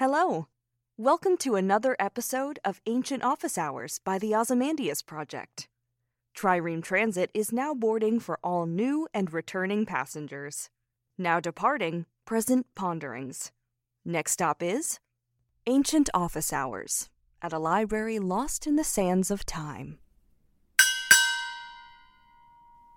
[0.00, 0.46] Hello.
[0.96, 5.68] Welcome to another episode of Ancient Office Hours by the Ozymandias Project.
[6.34, 10.70] Trireme Transit is now boarding for all new and returning passengers.
[11.18, 13.52] Now departing, present ponderings.
[14.02, 15.00] Next stop is
[15.66, 17.10] Ancient Office Hours
[17.42, 19.98] at a library lost in the sands of time.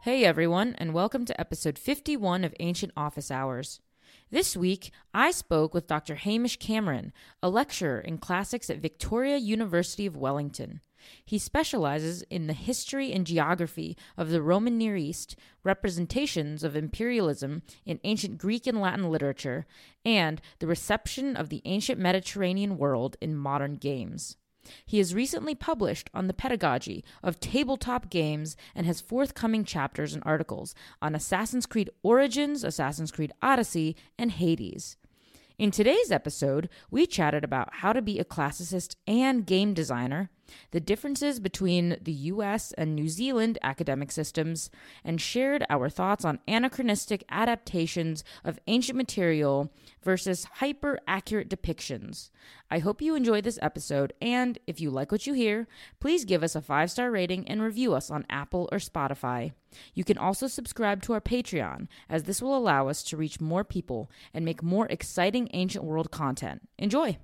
[0.04, 3.82] Hey everyone, and welcome to episode 51 of Ancient Office Hours.
[4.34, 6.16] This week, I spoke with Dr.
[6.16, 10.82] Hamish Cameron, a lecturer in classics at Victoria University of Wellington.
[11.24, 17.62] He specializes in the history and geography of the Roman Near East, representations of imperialism
[17.86, 19.68] in ancient Greek and Latin literature,
[20.04, 24.38] and the reception of the ancient Mediterranean world in modern games.
[24.86, 30.24] He has recently published on the pedagogy of tabletop games and has forthcoming chapters and
[30.26, 34.98] articles on Assassin's Creed Origins, Assassin's Creed Odyssey, and Hades.
[35.60, 40.30] In today's episode, we chatted about how to be a classicist and game designer,
[40.72, 44.70] the differences between the US and New Zealand academic systems,
[45.04, 49.72] and shared our thoughts on anachronistic adaptations of ancient material
[50.02, 52.30] versus hyper accurate depictions.
[52.70, 55.68] I hope you enjoyed this episode, and if you like what you hear,
[56.00, 59.54] please give us a five star rating and review us on Apple or Spotify.
[59.94, 63.64] You can also subscribe to our Patreon, as this will allow us to reach more
[63.64, 66.68] people and make more exciting ancient world content.
[66.78, 67.18] Enjoy!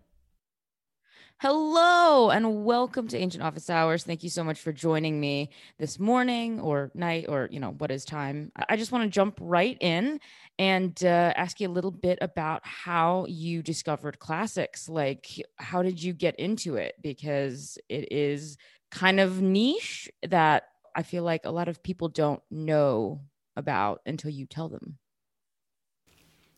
[1.42, 4.04] Hello and welcome to Ancient Office Hours.
[4.04, 7.92] Thank you so much for joining me this morning or night or, you know, what
[7.92, 8.52] is time.
[8.68, 10.20] I just want to jump right in
[10.58, 14.90] and uh, ask you a little bit about how you discovered classics.
[14.90, 16.96] Like, how did you get into it?
[17.02, 18.58] Because it is
[18.92, 20.64] kind of niche that
[20.94, 23.22] I feel like a lot of people don't know
[23.56, 24.98] about until you tell them.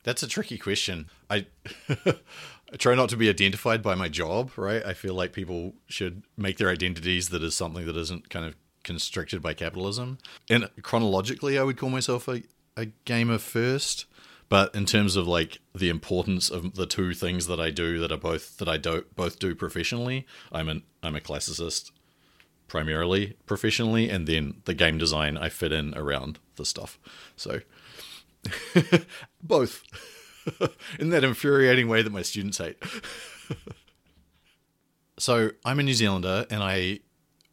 [0.04, 1.10] That's a tricky question.
[1.30, 1.46] I
[2.74, 4.86] I try not to be identified by my job, right?
[4.86, 8.56] I feel like people should make their identities that is something that isn't kind of
[8.84, 10.18] constricted by capitalism.
[10.50, 12.44] And chronologically, I would call myself a,
[12.78, 14.06] a gamer first.
[14.48, 18.12] But in terms of like the importance of the two things that I do that
[18.12, 21.92] are both that I do both do professionally, I'm an I'm a classicist
[22.68, 27.00] primarily professionally, and then the game design I fit in around the stuff.
[27.38, 27.62] So
[29.42, 29.84] both.
[31.00, 32.78] in that infuriating way that my students hate.
[35.18, 37.00] so I'm a New Zealander and I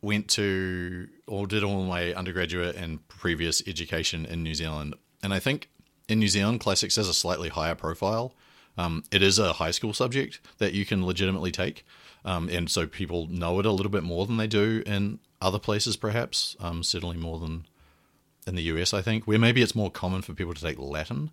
[0.01, 4.95] went to or did all my undergraduate and previous education in New Zealand.
[5.23, 5.69] And I think
[6.09, 8.35] in New Zealand, classics has a slightly higher profile.
[8.77, 11.85] Um, it is a high school subject that you can legitimately take.
[12.25, 15.59] Um, and so people know it a little bit more than they do in other
[15.59, 16.57] places, perhaps.
[16.61, 17.67] Um, certainly more than
[18.47, 21.31] in the US, I think, where maybe it's more common for people to take Latin.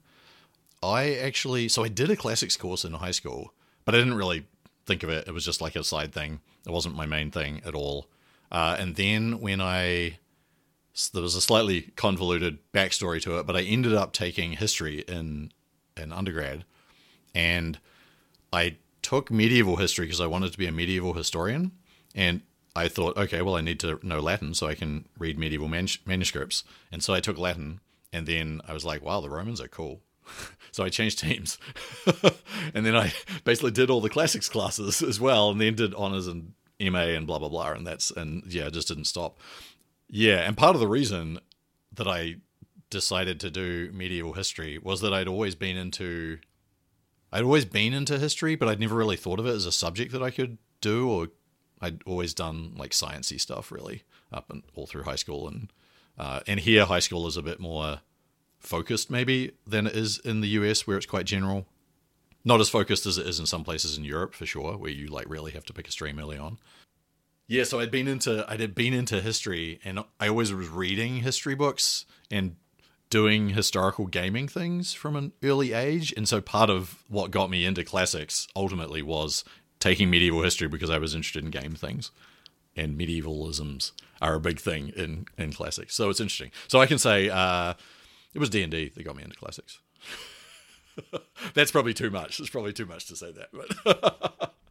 [0.91, 3.53] I actually, so I did a classics course in high school,
[3.83, 4.45] but I didn't really
[4.85, 5.27] think of it.
[5.27, 6.39] It was just like a side thing.
[6.65, 8.07] It wasn't my main thing at all.
[8.51, 10.19] Uh, and then when I,
[11.13, 15.51] there was a slightly convoluted backstory to it, but I ended up taking history in
[15.97, 16.65] in undergrad,
[17.33, 17.79] and
[18.51, 21.71] I took medieval history because I wanted to be a medieval historian,
[22.13, 22.41] and
[22.75, 26.63] I thought, okay, well, I need to know Latin so I can read medieval manuscripts,
[26.91, 27.79] and so I took Latin,
[28.11, 30.01] and then I was like, wow, the Romans are cool.
[30.71, 31.57] so I changed teams.
[32.73, 33.13] and then I
[33.43, 37.25] basically did all the classics classes as well, and then did honors and MA and
[37.25, 39.39] blah blah blah, and that's and yeah, just didn't stop.
[40.09, 41.39] Yeah, and part of the reason
[41.93, 42.35] that I
[42.89, 46.39] decided to do medieval history was that I'd always been into
[47.31, 50.11] I'd always been into history, but I'd never really thought of it as a subject
[50.13, 51.27] that I could do or
[51.81, 55.71] I'd always done like sciencey stuff really up and all through high school and
[56.17, 57.99] uh, and here high school is a bit more
[58.65, 61.65] focused maybe than it is in the US where it's quite general.
[62.43, 65.07] Not as focused as it is in some places in Europe for sure, where you
[65.07, 66.59] like really have to pick a stream early on.
[67.47, 71.55] Yeah, so I'd been into I'd been into history and I always was reading history
[71.55, 72.55] books and
[73.09, 76.13] doing historical gaming things from an early age.
[76.17, 79.43] And so part of what got me into classics ultimately was
[79.79, 82.11] taking medieval history because I was interested in game things.
[82.75, 83.91] And medievalisms
[84.21, 85.95] are a big thing in, in classics.
[85.95, 86.51] So it's interesting.
[86.67, 87.75] So I can say uh,
[88.35, 89.79] it was D&D that got me into classics.
[91.55, 92.39] That's probably too much.
[92.39, 93.49] It's probably too much to say that.
[93.51, 94.53] But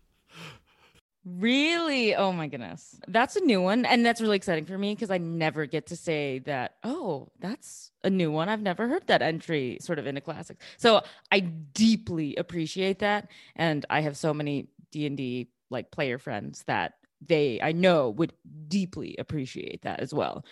[1.24, 2.14] Really?
[2.14, 3.00] Oh my goodness.
[3.08, 3.86] That's a new one.
[3.86, 7.92] And that's really exciting for me because I never get to say that, oh, that's
[8.02, 8.50] a new one.
[8.50, 10.62] I've never heard that entry sort of into classics.
[10.76, 11.00] So
[11.32, 13.30] I deeply appreciate that.
[13.56, 16.92] And I have so many D&D like player friends that
[17.26, 18.34] they I know would
[18.68, 20.44] deeply appreciate that as well.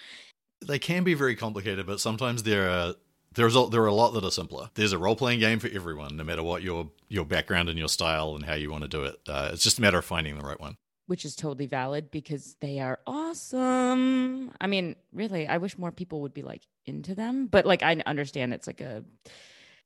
[0.66, 2.94] They can be very complicated, but sometimes there are
[3.34, 4.70] there's a, there are a lot that are simpler.
[4.74, 7.88] There's a role playing game for everyone, no matter what your your background and your
[7.88, 9.16] style and how you want to do it.
[9.28, 10.76] Uh, it's just a matter of finding the right one.
[11.06, 14.52] Which is totally valid because they are awesome.
[14.60, 18.02] I mean, really, I wish more people would be like into them, but like I
[18.06, 19.04] understand it's like a,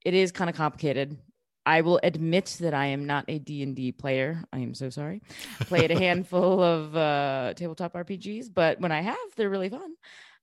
[0.05, 1.17] it is kind of complicated.
[1.65, 4.45] I will admit that I am not a D&D player.
[4.53, 5.21] I am so sorry.
[5.63, 9.95] Played a handful of uh, tabletop RPGs, but when I have, they're really fun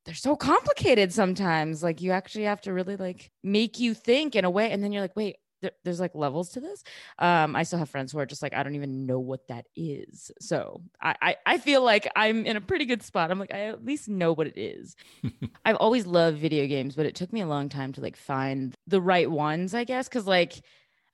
[0.06, 1.84] they're so complicated sometimes.
[1.84, 4.92] Like you actually have to really like make you think in a way, and then
[4.92, 6.84] you're like, wait, there, there's like levels to this.
[7.18, 9.66] Um, I still have friends who are just like, I don't even know what that
[9.76, 10.32] is.
[10.40, 13.32] So I, I, I feel like I'm in a pretty good spot.
[13.32, 14.96] I'm like, I at least know what it is.
[15.66, 18.76] I've always loved video games, but it took me a long time to like find
[18.86, 20.62] the right ones, I guess, because like.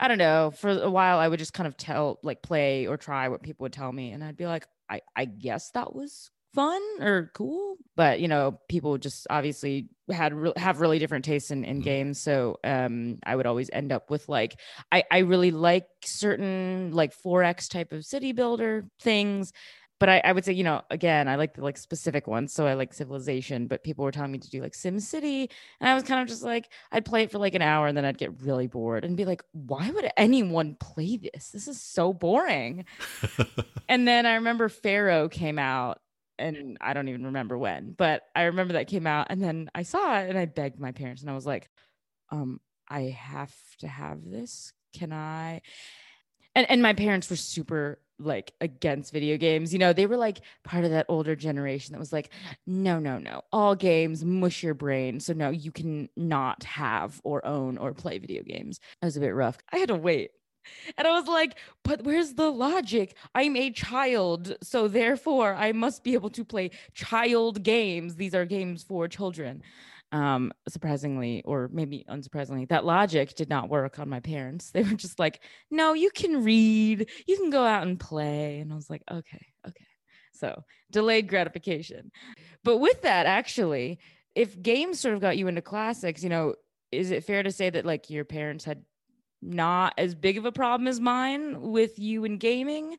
[0.02, 0.52] I don't know.
[0.52, 3.66] For a while, I would just kind of tell, like, play or try what people
[3.66, 7.76] would tell me, and I'd be like, I, I guess that was fun or cool
[7.96, 11.84] but you know people just obviously had re- have really different tastes in, in mm-hmm.
[11.84, 14.60] games so um i would always end up with like
[14.92, 19.54] i i really like certain like 4x type of city builder things
[20.00, 22.54] but I, I would say, you know, again, I like the like specific ones.
[22.54, 25.52] So I like Civilization, but people were telling me to do like SimCity.
[25.82, 27.98] And I was kind of just like, I'd play it for like an hour and
[27.98, 31.50] then I'd get really bored and be like, why would anyone play this?
[31.50, 32.86] This is so boring.
[33.90, 36.00] and then I remember Pharaoh came out
[36.40, 39.84] and I don't even remember when, but I remember that came out and then I
[39.84, 41.70] saw it and I begged my parents and I was like,
[42.32, 44.74] um, I have to have this.
[44.94, 45.62] Can I?
[46.56, 49.72] And and my parents were super like against video games.
[49.72, 52.32] You know, they were like part of that older generation that was like,
[52.68, 53.42] no, no, no.
[53.52, 55.20] All games mush your brain.
[55.20, 58.80] So no, you can not have or own or play video games.
[59.02, 59.58] That was a bit rough.
[59.72, 60.32] I had to wait
[60.98, 63.16] and I was like, but where's the logic?
[63.36, 64.56] I'm a child.
[64.62, 68.16] So therefore, I must be able to play child games.
[68.16, 69.64] These are games for children.
[70.12, 74.72] Um, surprisingly, or maybe unsurprisingly, that logic did not work on my parents.
[74.72, 78.60] They were just like, no, you can read, you can go out and play.
[78.60, 79.86] And I was like, okay, okay.
[80.34, 82.12] So delayed gratification.
[82.64, 84.00] But with that, actually,
[84.36, 86.56] if games sort of got you into classics, you know,
[86.92, 88.84] is it fair to say that like your parents had
[89.42, 92.98] not as big of a problem as mine with you and gaming.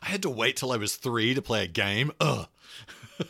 [0.00, 2.12] I had to wait till I was three to play a game.
[2.20, 2.48] Ugh.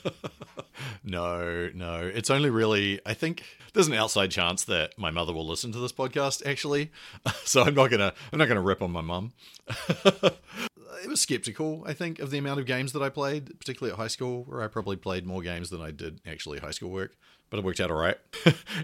[1.04, 2.00] no, no.
[2.02, 5.78] It's only really, I think there's an outside chance that my mother will listen to
[5.78, 6.90] this podcast, actually.
[7.44, 9.32] So I'm not gonna, I'm not gonna rip on my mum.
[10.04, 13.98] it was skeptical, I think, of the amount of games that I played, particularly at
[13.98, 17.16] high school, where I probably played more games than I did actually high school work.
[17.50, 18.16] But it worked out all right.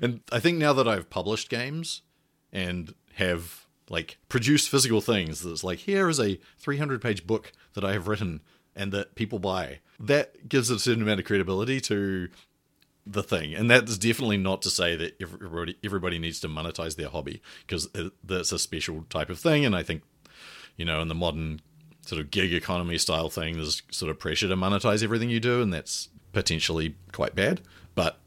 [0.02, 2.02] and I think now that I've published games
[2.52, 7.84] and have like produced physical things that's like here is a 300 page book that
[7.84, 8.40] I have written
[8.76, 9.80] and that people buy.
[9.98, 12.28] That gives a certain amount of credibility to
[13.04, 17.08] the thing, and that's definitely not to say that everybody everybody needs to monetize their
[17.08, 17.88] hobby because
[18.22, 19.64] that's a special type of thing.
[19.64, 20.02] And I think
[20.76, 21.60] you know in the modern
[22.02, 25.60] sort of gig economy style thing, there's sort of pressure to monetize everything you do,
[25.60, 27.62] and that's potentially quite bad.
[27.96, 28.20] But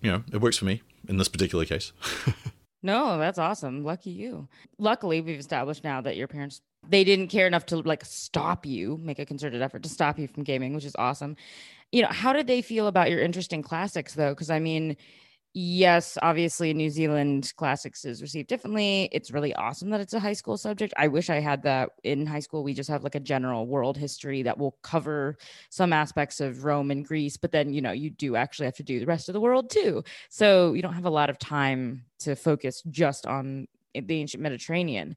[0.00, 1.92] you know, it works for me in this particular case.
[2.86, 3.82] No, that's awesome.
[3.82, 4.46] Lucky you.
[4.78, 8.96] Luckily, we've established now that your parents they didn't care enough to like stop you,
[9.02, 11.34] make a concerted effort to stop you from gaming, which is awesome.
[11.90, 14.30] You know, how did they feel about your interest in classics though?
[14.30, 14.96] Because I mean,
[15.58, 19.08] yes, obviously New Zealand classics is received differently.
[19.10, 20.92] It's really awesome that it's a high school subject.
[20.98, 22.62] I wish I had that in high school.
[22.62, 25.38] We just have like a general world history that will cover
[25.70, 28.82] some aspects of Rome and Greece, but then, you know, you do actually have to
[28.82, 30.04] do the rest of the world too.
[30.28, 35.16] So you don't have a lot of time to focus just on the ancient Mediterranean.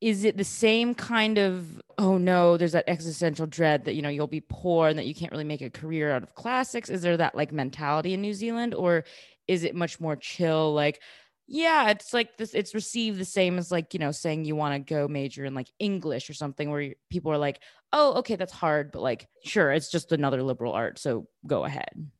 [0.00, 4.08] Is it the same kind of, oh no, there's that existential dread that, you know,
[4.08, 6.90] you'll be poor and that you can't really make a career out of classics?
[6.90, 8.74] Is there that like mentality in New Zealand?
[8.74, 9.04] Or
[9.48, 11.00] is it much more chill like
[11.48, 12.54] Yeah, it's like this.
[12.54, 15.54] It's received the same as like you know saying you want to go major in
[15.54, 17.60] like English or something, where people are like,
[17.92, 22.10] "Oh, okay, that's hard," but like, sure, it's just another liberal art, so go ahead.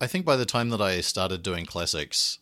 [0.00, 2.38] I think by the time that I started doing classics,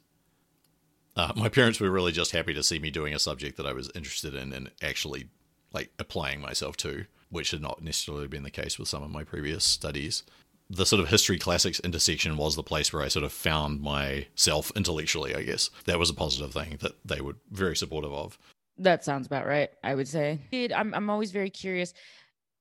[1.16, 3.73] uh, my parents were really just happy to see me doing a subject that I
[3.73, 5.28] was interested in and actually
[5.73, 9.25] like applying myself to, which had not necessarily been the case with some of my
[9.25, 10.23] previous studies
[10.68, 14.73] the sort of history classics intersection was the place where I sort of found myself
[14.75, 15.70] intellectually, I guess.
[15.85, 18.38] That was a positive thing that they were very supportive of.
[18.78, 20.40] That sounds about right, I would say.
[20.75, 21.94] I'm, I'm always very curious.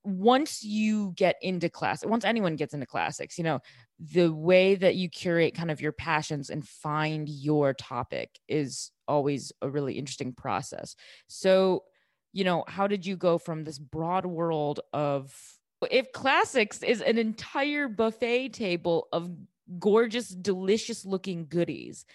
[0.03, 3.59] Once you get into class, once anyone gets into classics, you know,
[3.99, 9.51] the way that you curate kind of your passions and find your topic is always
[9.61, 10.95] a really interesting process.
[11.27, 11.83] So,
[12.33, 15.33] you know, how did you go from this broad world of
[15.91, 19.29] if classics is an entire buffet table of
[19.79, 22.05] gorgeous, delicious looking goodies,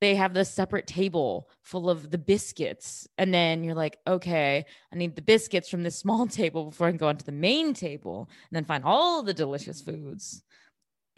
[0.00, 3.08] they have the separate table full of the biscuits.
[3.16, 6.90] And then you're like, okay, I need the biscuits from this small table before I
[6.90, 10.42] can go onto the main table and then find all the delicious foods.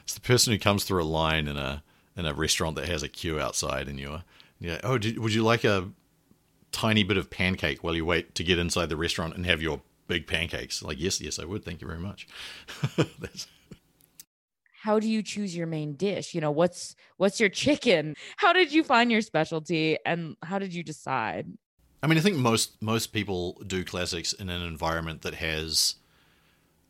[0.00, 1.82] It's the person who comes through a line in a
[2.16, 4.22] in a restaurant that has a queue outside and you're
[4.58, 5.90] yeah, oh, did, would you like a
[6.72, 9.82] tiny bit of pancake while you wait to get inside the restaurant and have your
[10.06, 10.82] big pancakes.
[10.82, 11.64] Like, yes, yes, I would.
[11.64, 12.26] Thank you very much.
[14.86, 16.32] how do you choose your main dish?
[16.34, 18.14] You know, what's what's your chicken?
[18.36, 21.46] How did you find your specialty and how did you decide?
[22.02, 25.96] I mean, I think most most people do classics in an environment that has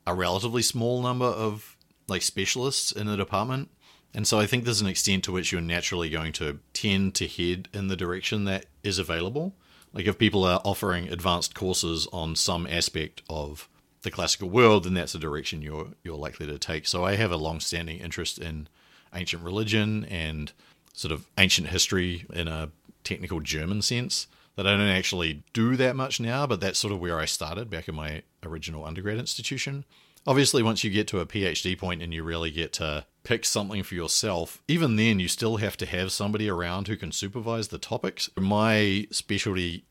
[0.07, 3.71] a relatively small number of like specialists in the department.
[4.13, 7.27] And so I think there's an extent to which you're naturally going to tend to
[7.27, 9.55] head in the direction that is available.
[9.93, 13.69] Like if people are offering advanced courses on some aspect of
[14.03, 16.87] the classical world, then that's a direction you're you're likely to take.
[16.87, 18.69] So I have a long-standing interest in
[19.15, 20.53] ancient religion and
[20.93, 22.71] sort of ancient history in a
[23.05, 24.27] technical German sense
[24.57, 27.69] that I don't actually do that much now, but that's sort of where I started
[27.69, 29.85] back in my original undergrad institution.
[30.27, 33.83] Obviously, once you get to a PhD point and you really get to pick something
[33.83, 37.79] for yourself, even then you still have to have somebody around who can supervise the
[37.79, 38.31] topics.
[38.39, 39.85] My specialty,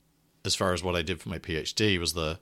[0.46, 2.40] as far as what I did for my PhD, was the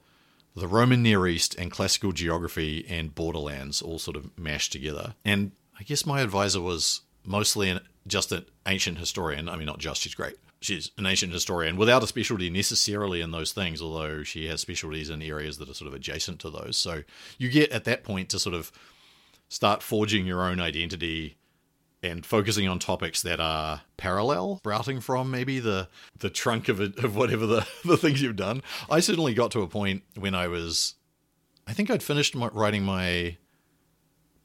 [0.55, 5.15] the Roman Near East and classical geography and borderlands all sort of mashed together.
[5.25, 9.49] And I guess my advisor was mostly an, just an ancient historian.
[9.49, 10.35] I mean, not just, she's great.
[10.61, 15.09] She's an ancient historian without a specialty necessarily in those things, although she has specialties
[15.09, 16.77] in areas that are sort of adjacent to those.
[16.77, 17.01] So
[17.39, 18.71] you get at that point to sort of
[19.53, 21.37] start forging your own identity
[22.01, 26.97] and focusing on topics that are parallel, sprouting from maybe the the trunk of it,
[27.03, 28.63] of whatever the, the things you've done.
[28.89, 30.95] I certainly got to a point when I was,
[31.67, 33.37] I think I'd finished my, writing my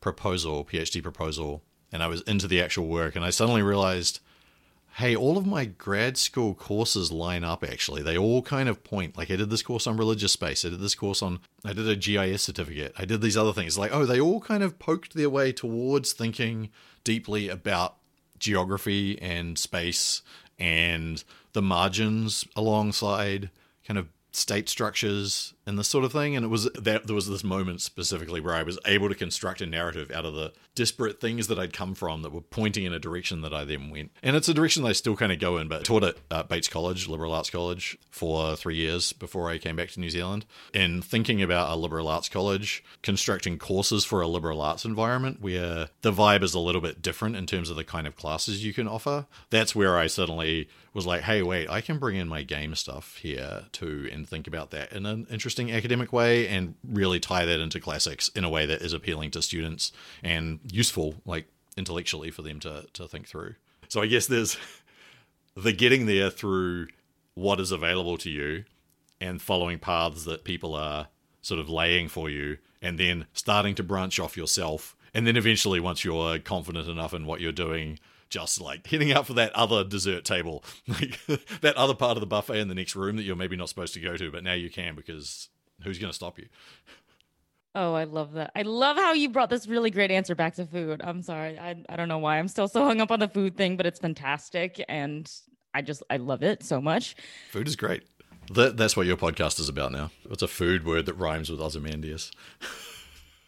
[0.00, 4.21] proposal, PhD proposal, and I was into the actual work, and I suddenly realized
[4.99, 8.02] hey, all of my grad school courses line up actually.
[8.02, 10.81] They all kind of point like I did this course on religious space, I did
[10.81, 13.78] this course on I did a GIS certificate, I did these other things.
[13.78, 16.71] Like, oh, they all kind of poked their way towards thinking
[17.05, 17.95] deeply about
[18.40, 20.23] geography and space
[20.59, 23.50] and the margins alongside
[23.87, 26.35] kind of state structures and this sort of thing.
[26.35, 29.61] And it was that there was this moment specifically where I was able to construct
[29.61, 32.95] a narrative out of the disparate things that I'd come from that were pointing in
[32.95, 34.11] a direction that I then went.
[34.23, 36.17] And it's a direction that I still kind of go in, but I taught at
[36.31, 40.09] uh, Bates College, liberal arts college, for three years before I came back to New
[40.09, 40.47] Zealand.
[40.73, 45.89] And thinking about a liberal arts college, constructing courses for a liberal arts environment where
[46.01, 48.73] the vibe is a little bit different in terms of the kind of classes you
[48.73, 52.43] can offer, that's where I suddenly was like, hey, wait, I can bring in my
[52.43, 57.21] game stuff here too and think about that in an interesting academic way and really
[57.21, 61.47] tie that into classics in a way that is appealing to students and useful, like
[61.77, 63.55] intellectually, for them to, to think through.
[63.88, 64.57] So I guess there's
[65.57, 66.88] the getting there through
[67.35, 68.65] what is available to you
[69.21, 71.09] and following paths that people are
[71.41, 74.97] sort of laying for you and then starting to branch off yourself.
[75.15, 77.99] And then eventually, once you're confident enough in what you're doing,
[78.30, 81.18] just like hitting out for that other dessert table, like
[81.61, 83.94] that other part of the buffet in the next room that you're maybe not supposed
[83.94, 85.49] to go to, but now you can because
[85.82, 86.47] who's going to stop you?
[87.75, 88.50] Oh, I love that.
[88.56, 91.00] I love how you brought this really great answer back to food.
[91.04, 91.58] I'm sorry.
[91.58, 93.87] I, I don't know why I'm still so hung up on the food thing, but
[93.87, 94.85] it's fantastic.
[94.88, 95.30] And
[95.75, 97.14] I just, I love it so much.
[97.50, 98.02] Food is great.
[98.54, 100.11] That, that's what your podcast is about now.
[100.30, 102.32] It's a food word that rhymes with Ozymandias.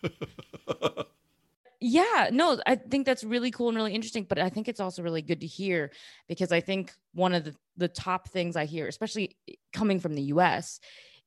[1.81, 5.03] yeah no i think that's really cool and really interesting but i think it's also
[5.03, 5.91] really good to hear
[6.29, 9.37] because i think one of the, the top things i hear especially
[9.73, 10.79] coming from the us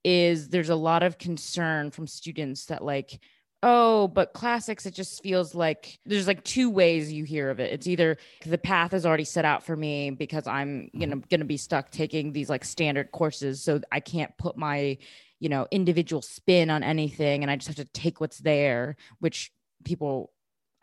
[0.03, 3.19] is there's a lot of concern from students that like
[3.63, 7.72] oh, but classics, it just feels like there's like two ways you hear of it.
[7.72, 11.39] It's either the path is already set out for me because I'm, you know, going
[11.39, 13.63] to be stuck taking these like standard courses.
[13.63, 14.98] So I can't put my,
[15.39, 19.53] you know, individual spin on anything and I just have to take what's there, which
[19.86, 20.33] people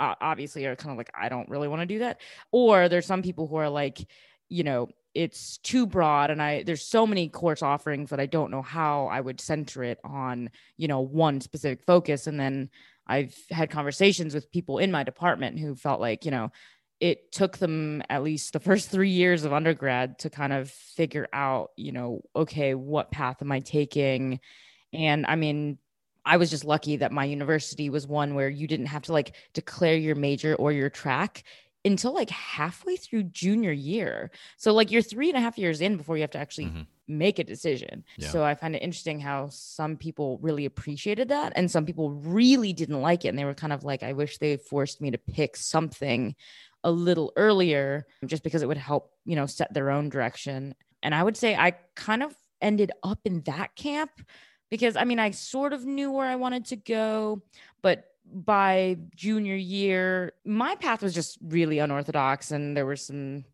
[0.01, 2.21] obviously are kind of like, I don't really want to do that.
[2.53, 3.99] Or there's some people who are like,
[4.49, 8.51] you know, it's too broad and i there's so many course offerings that i don't
[8.51, 12.71] know how i would center it on you know one specific focus and then
[13.09, 16.51] i've had conversations with people in my department who felt like you know
[17.01, 21.27] it took them at least the first 3 years of undergrad to kind of figure
[21.33, 24.39] out you know okay what path am i taking
[24.93, 25.77] and i mean
[26.31, 29.35] I was just lucky that my university was one where you didn't have to like
[29.53, 31.43] declare your major or your track
[31.85, 34.31] until like halfway through junior year.
[34.57, 36.83] So like you're three and a half years in before you have to actually mm-hmm.
[37.09, 38.05] make a decision.
[38.17, 38.29] Yeah.
[38.29, 42.73] So I find it interesting how some people really appreciated that and some people really
[42.73, 43.29] didn't like it.
[43.29, 46.37] And they were kind of like, I wish they forced me to pick something
[46.85, 50.77] a little earlier just because it would help, you know, set their own direction.
[51.03, 54.13] And I would say I kind of ended up in that camp
[54.71, 57.43] because I mean, I sort of knew where I wanted to go,
[57.83, 63.45] but by junior year, my path was just really unorthodox, and there were some.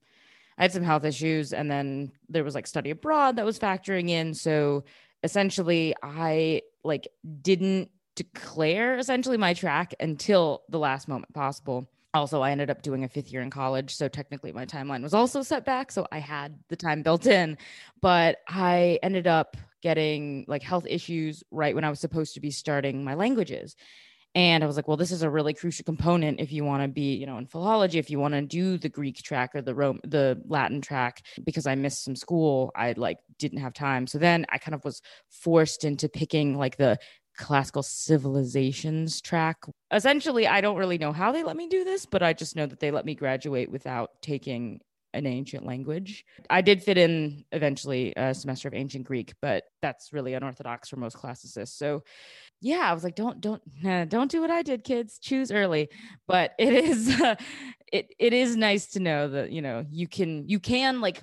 [0.58, 4.08] I had some health issues, and then there was like study abroad that was factoring
[4.08, 4.32] in.
[4.32, 4.84] So
[5.22, 7.08] essentially, I like
[7.42, 11.90] didn't declare essentially my track until the last moment possible.
[12.14, 13.94] Also, I ended up doing a fifth year in college.
[13.94, 15.92] So technically, my timeline was also set back.
[15.92, 17.58] So I had the time built in.
[18.00, 22.50] But I ended up getting like health issues right when I was supposed to be
[22.50, 23.76] starting my languages.
[24.34, 26.88] And I was like, well, this is a really crucial component if you want to
[26.88, 29.74] be, you know, in philology, if you want to do the Greek track or the
[29.74, 34.06] Rome, the Latin track, because I missed some school, I like didn't have time.
[34.06, 36.98] So then I kind of was forced into picking like the
[37.38, 39.56] classical civilizations track.
[39.90, 42.66] Essentially, I don't really know how they let me do this, but I just know
[42.66, 44.80] that they let me graduate without taking
[45.16, 46.24] an ancient language.
[46.50, 50.96] I did fit in eventually a semester of ancient Greek, but that's really unorthodox for
[50.96, 51.78] most classicists.
[51.78, 52.02] So
[52.60, 53.62] yeah, I was like, don't, don't,
[54.08, 55.18] don't do what I did, kids.
[55.18, 55.88] Choose early.
[56.26, 57.36] But it is, uh,
[57.92, 61.22] it it is nice to know that you know you can you can like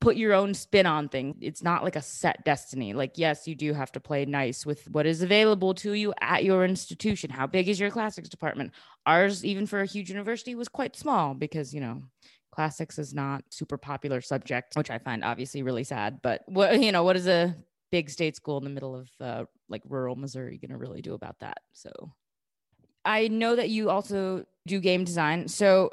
[0.00, 1.36] put your own spin on things.
[1.40, 2.92] It's not like a set destiny.
[2.92, 6.44] Like, yes, you do have to play nice with what is available to you at
[6.44, 7.30] your institution.
[7.30, 8.72] How big is your classics department?
[9.06, 12.02] Ours, even for a huge university, was quite small because you know
[12.58, 16.18] classics is not super popular subject, which I find obviously really sad.
[16.22, 17.54] But what you know, what is a
[17.92, 21.14] big state school in the middle of uh, like rural Missouri going to really do
[21.14, 21.58] about that?
[21.72, 21.92] So
[23.04, 25.46] I know that you also do game design.
[25.46, 25.92] So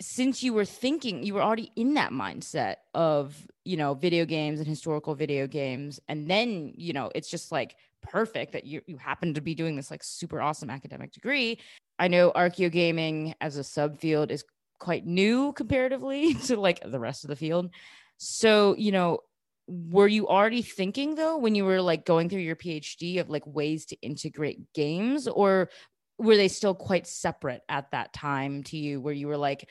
[0.00, 4.58] since you were thinking, you were already in that mindset of, you know, video games
[4.58, 6.00] and historical video games.
[6.08, 9.76] And then, you know, it's just like perfect that you, you happen to be doing
[9.76, 11.58] this like super awesome academic degree.
[11.98, 14.44] I know archaeogaming as a subfield is
[14.78, 17.70] quite new comparatively to like the rest of the field.
[18.18, 19.20] So, you know,
[19.68, 23.44] were you already thinking though when you were like going through your phd of like
[23.46, 25.26] ways to integrate games?
[25.26, 25.70] Or
[26.18, 29.68] were they still quite separate at that time to you where you were like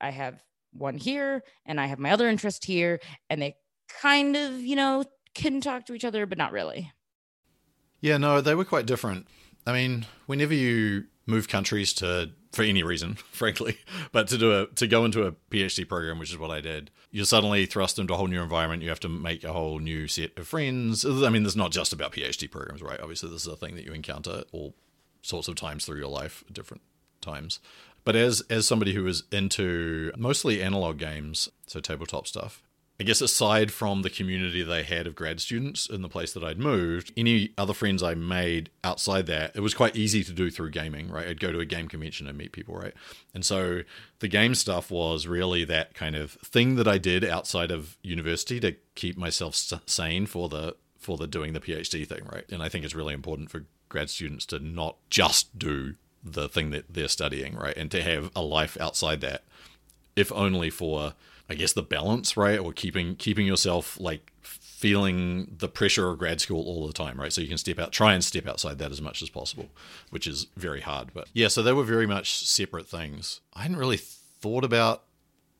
[0.00, 3.54] i have one here and i have my other interest here and they
[4.00, 6.92] kind of you know can talk to each other but not really?
[8.00, 9.26] Yeah no they were quite different.
[9.66, 13.78] I mean whenever you move countries to for any reason, frankly.
[14.12, 16.90] But to do a to go into a PhD program, which is what I did,
[17.10, 18.82] you're suddenly thrust into a whole new environment.
[18.82, 21.04] You have to make a whole new set of friends.
[21.04, 23.00] I mean, there's not just about PhD programs, right?
[23.00, 24.74] Obviously, this is a thing that you encounter all
[25.22, 26.82] sorts of times through your life, different
[27.20, 27.58] times.
[28.04, 32.62] But as as somebody who is into mostly analog games, so tabletop stuff,
[33.02, 36.44] I guess aside from the community they had of grad students in the place that
[36.44, 40.52] I'd moved, any other friends I made outside that, it was quite easy to do
[40.52, 41.26] through gaming, right?
[41.26, 42.94] I'd go to a game convention and meet people, right?
[43.34, 43.82] And so
[44.20, 48.60] the game stuff was really that kind of thing that I did outside of university
[48.60, 52.44] to keep myself sane for the for the doing the PhD thing, right?
[52.52, 56.70] And I think it's really important for grad students to not just do the thing
[56.70, 57.76] that they're studying, right?
[57.76, 59.42] And to have a life outside that,
[60.14, 61.14] if only for
[61.52, 62.58] I guess the balance, right?
[62.58, 67.30] Or keeping keeping yourself like feeling the pressure of grad school all the time, right?
[67.30, 69.68] So you can step out, try and step outside that as much as possible,
[70.08, 71.10] which is very hard.
[71.12, 73.42] But yeah, so they were very much separate things.
[73.52, 75.04] I hadn't really thought about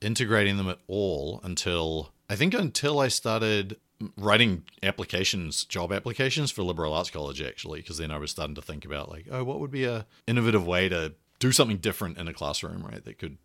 [0.00, 3.76] integrating them at all until I think until I started
[4.16, 8.62] writing applications, job applications for liberal arts college actually, because then I was starting to
[8.62, 12.28] think about like, oh, what would be a innovative way to do something different in
[12.28, 13.04] a classroom, right?
[13.04, 13.36] That could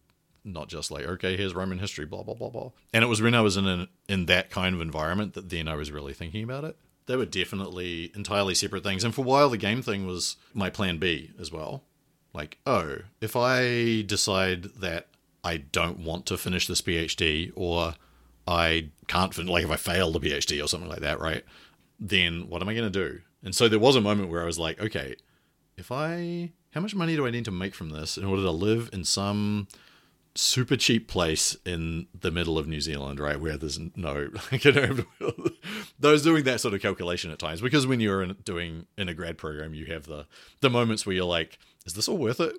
[0.47, 3.35] not just like okay here's roman history blah blah blah blah and it was when
[3.35, 6.43] i was in an, in that kind of environment that then i was really thinking
[6.43, 9.03] about it they were definitely entirely separate things.
[9.03, 11.83] And for a while, the game thing was my plan B as well.
[12.33, 15.07] Like, oh, if I decide that
[15.43, 17.95] I don't want to finish this PhD or
[18.45, 21.43] I can't fin- like if I fail the PhD or something like that, right?
[21.99, 23.21] Then what am I going to do?
[23.41, 25.15] And so there was a moment where I was like, okay,
[25.77, 28.51] if I how much money do I need to make from this in order to
[28.51, 29.67] live in some
[30.37, 35.05] super cheap place in the middle of New Zealand, right, where there's no, you know,
[35.99, 37.61] those doing that sort of calculation at times.
[37.61, 40.27] Because when you're in, doing in a grad program, you have the
[40.61, 42.55] the moments where you're like, is this all worth it?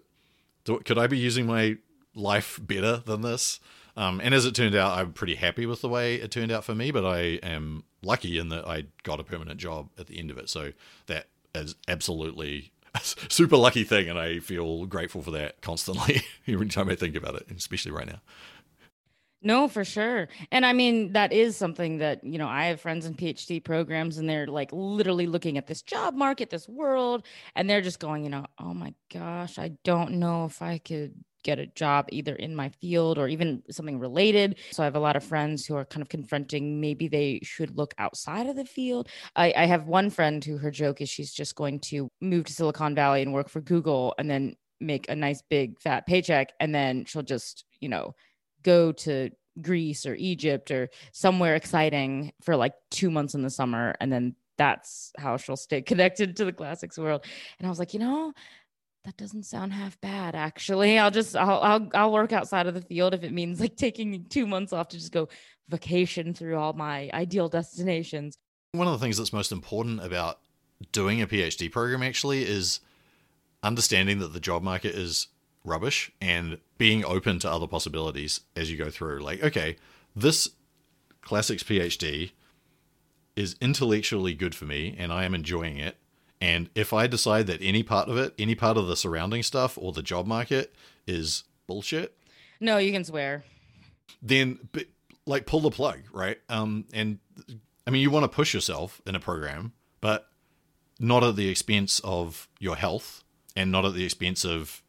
[0.64, 1.76] Do, could I be using my
[2.14, 3.60] life better than this?
[3.96, 6.64] Um, and as it turned out, I'm pretty happy with the way it turned out
[6.64, 6.90] for me.
[6.90, 10.38] But I am lucky in that I got a permanent job at the end of
[10.38, 10.72] it, so
[11.06, 12.72] that is absolutely
[13.02, 17.36] super lucky thing, and I feel grateful for that constantly every time I think about
[17.36, 18.20] it, especially right now.
[19.40, 20.28] No, for sure.
[20.50, 24.18] And I mean, that is something that, you know, I have friends in PhD programs
[24.18, 27.24] and they're like literally looking at this job market, this world,
[27.54, 31.14] and they're just going, you know, oh my gosh, I don't know if I could
[31.42, 34.56] get a job either in my field or even something related.
[34.70, 37.76] So I have a lot of friends who are kind of confronting maybe they should
[37.76, 39.08] look outside of the field.
[39.36, 42.52] I, I have one friend who her joke is she's just going to move to
[42.52, 46.74] Silicon Valley and work for Google and then make a nice big fat paycheck and
[46.74, 48.14] then she'll just, you know,
[48.62, 53.94] go to Greece or Egypt or somewhere exciting for like two months in the summer.
[54.00, 57.24] And then that's how she'll stay connected to the classics world.
[57.58, 58.32] And I was like, you know,
[59.04, 60.98] that doesn't sound half bad actually.
[60.98, 64.24] I'll just I'll I'll I'll work outside of the field if it means like taking
[64.28, 65.28] 2 months off to just go
[65.68, 68.36] vacation through all my ideal destinations.
[68.72, 70.40] One of the things that's most important about
[70.92, 72.80] doing a PhD program actually is
[73.62, 75.28] understanding that the job market is
[75.64, 79.20] rubbish and being open to other possibilities as you go through.
[79.20, 79.76] Like, okay,
[80.14, 80.50] this
[81.22, 82.32] classics PhD
[83.36, 85.96] is intellectually good for me and I am enjoying it.
[86.40, 89.76] And if I decide that any part of it, any part of the surrounding stuff
[89.76, 90.74] or the job market
[91.06, 92.16] is bullshit,
[92.60, 93.44] no, you can swear.
[94.22, 94.68] Then,
[95.26, 96.38] like, pull the plug, right?
[96.48, 97.18] Um, and
[97.86, 100.28] I mean, you want to push yourself in a program, but
[100.98, 103.22] not at the expense of your health
[103.54, 104.82] and not at the expense of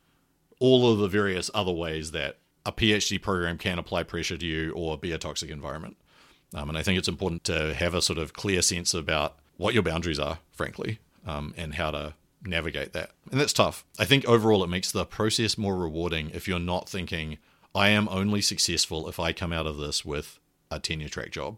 [0.60, 4.72] all of the various other ways that a PhD program can apply pressure to you
[4.72, 5.98] or be a toxic environment.
[6.54, 9.74] Um, and I think it's important to have a sort of clear sense about what
[9.74, 13.12] your boundaries are, frankly, um, and how to navigate that.
[13.32, 13.86] And that's tough.
[13.98, 17.38] I think overall it makes the process more rewarding if you're not thinking,
[17.76, 20.40] I am only successful if I come out of this with
[20.72, 21.58] a tenure track job.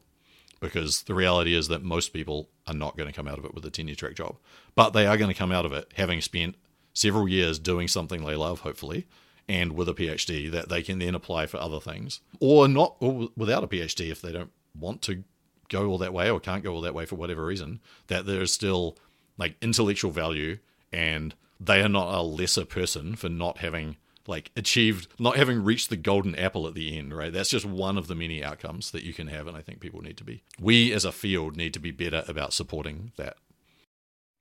[0.60, 3.56] Because the reality is that most people are not going to come out of it
[3.56, 4.38] with a tenure track job,
[4.76, 6.56] but they are going to come out of it having spent
[6.94, 9.08] several years doing something they love, hopefully,
[9.50, 13.30] and with a PhD that they can then apply for other things, or not, or
[13.36, 15.24] without a PhD if they don't want to
[15.70, 17.80] go all that way or can't go all that way for whatever reason.
[18.06, 18.98] That there's still
[19.42, 20.60] like intellectual value,
[20.94, 25.90] and they are not a lesser person for not having like achieved not having reached
[25.90, 29.02] the golden apple at the end right that's just one of the many outcomes that
[29.02, 31.74] you can have and i think people need to be we as a field need
[31.74, 33.36] to be better about supporting that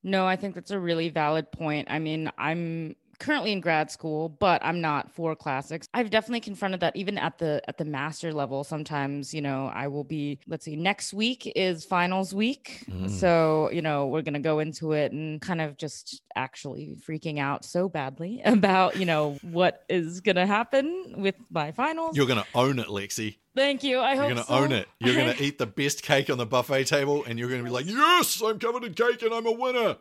[0.02, 1.88] no, I think that's a really valid point.
[1.90, 5.86] I mean, I'm currently in grad school, but I'm not for classics.
[5.94, 8.64] I've definitely confronted that even at the at the master level.
[8.64, 12.84] Sometimes, you know, I will be, let's see, next week is finals week.
[12.90, 13.10] Mm.
[13.10, 17.64] So, you know, we're gonna go into it and kind of just actually freaking out
[17.64, 22.16] so badly about, you know, what is gonna happen with my finals.
[22.16, 23.36] You're gonna own it, Lexi.
[23.54, 24.00] Thank you.
[24.00, 24.54] I hope you're gonna so.
[24.54, 24.88] own it.
[24.98, 27.86] You're gonna eat the best cake on the buffet table, and you're gonna be like,
[27.86, 29.96] "Yes, I'm covered in cake, and I'm a winner."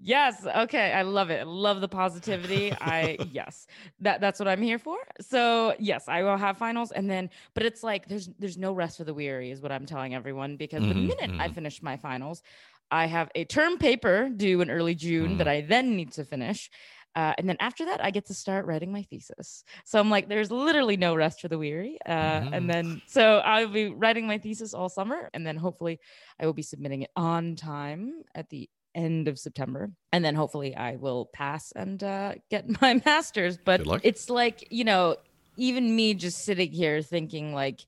[0.00, 0.46] Yes.
[0.46, 0.92] Okay.
[0.92, 1.40] I love it.
[1.40, 2.72] I love the positivity.
[2.72, 3.66] I yes.
[4.00, 4.98] That that's what I'm here for.
[5.20, 8.98] So yes, I will have finals, and then, but it's like there's there's no rest
[8.98, 10.56] for the weary, is what I'm telling everyone.
[10.56, 11.40] Because mm-hmm, the minute mm-hmm.
[11.40, 12.42] I finish my finals,
[12.90, 15.38] I have a term paper due in early June mm.
[15.38, 16.70] that I then need to finish.
[17.14, 19.64] Uh, and then after that, I get to start writing my thesis.
[19.84, 21.98] So I'm like, there's literally no rest for the weary.
[22.06, 22.54] Uh, mm-hmm.
[22.54, 25.28] And then, so I'll be writing my thesis all summer.
[25.34, 25.98] And then hopefully
[26.38, 29.90] I will be submitting it on time at the end of September.
[30.12, 33.56] And then hopefully I will pass and uh, get my master's.
[33.56, 35.16] But it's like, you know,
[35.56, 37.86] even me just sitting here thinking, like,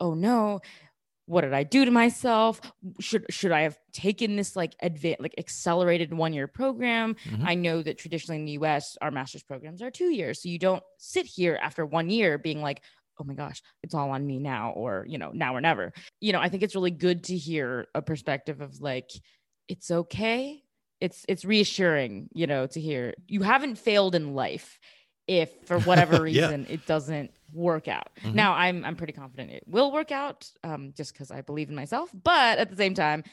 [0.00, 0.60] oh no,
[1.26, 2.60] what did I do to myself?
[3.00, 7.14] Should should I have taken this like advanced, like accelerated one year program?
[7.24, 7.46] Mm-hmm.
[7.46, 8.96] I know that traditionally in the U.S.
[9.00, 12.60] our master's programs are two years, so you don't sit here after one year being
[12.60, 12.82] like,
[13.20, 15.92] oh my gosh, it's all on me now, or you know, now or never.
[16.20, 19.10] You know, I think it's really good to hear a perspective of like,
[19.68, 20.62] it's okay.
[21.00, 24.78] It's it's reassuring, you know, to hear you haven't failed in life
[25.26, 26.74] if for whatever reason yeah.
[26.74, 28.10] it doesn't work out.
[28.22, 28.34] Mm-hmm.
[28.34, 31.74] Now I'm I'm pretty confident it will work out, um, just because I believe in
[31.74, 32.10] myself.
[32.14, 33.24] But at the same time,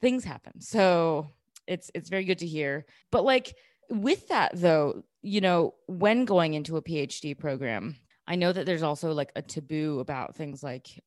[0.00, 0.60] things happen.
[0.60, 1.28] So
[1.66, 2.86] it's it's very good to hear.
[3.10, 3.56] But like
[3.88, 8.82] with that though, you know, when going into a PhD program, I know that there's
[8.82, 11.02] also like a taboo about things like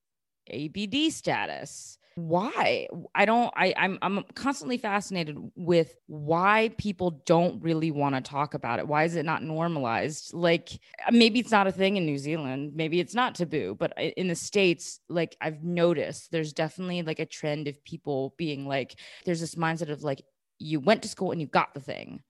[0.51, 1.97] ABD status.
[2.15, 2.87] Why?
[3.15, 8.53] I don't I I'm I'm constantly fascinated with why people don't really want to talk
[8.53, 8.87] about it.
[8.87, 10.33] Why is it not normalized?
[10.33, 10.69] Like
[11.11, 14.35] maybe it's not a thing in New Zealand, maybe it's not taboo, but in the
[14.35, 19.55] states like I've noticed there's definitely like a trend of people being like there's this
[19.55, 20.21] mindset of like
[20.59, 22.21] you went to school and you got the thing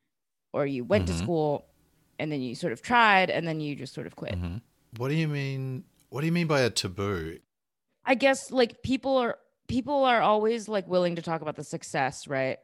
[0.54, 1.18] or you went mm-hmm.
[1.18, 1.66] to school
[2.20, 4.36] and then you sort of tried and then you just sort of quit.
[4.36, 4.58] Mm-hmm.
[4.98, 5.84] What do you mean?
[6.10, 7.40] What do you mean by a taboo?
[8.06, 9.38] I guess like people are
[9.74, 12.60] people are always like willing to talk about the success, right?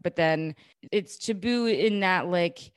[0.00, 0.54] But then
[0.92, 2.70] it's taboo in that like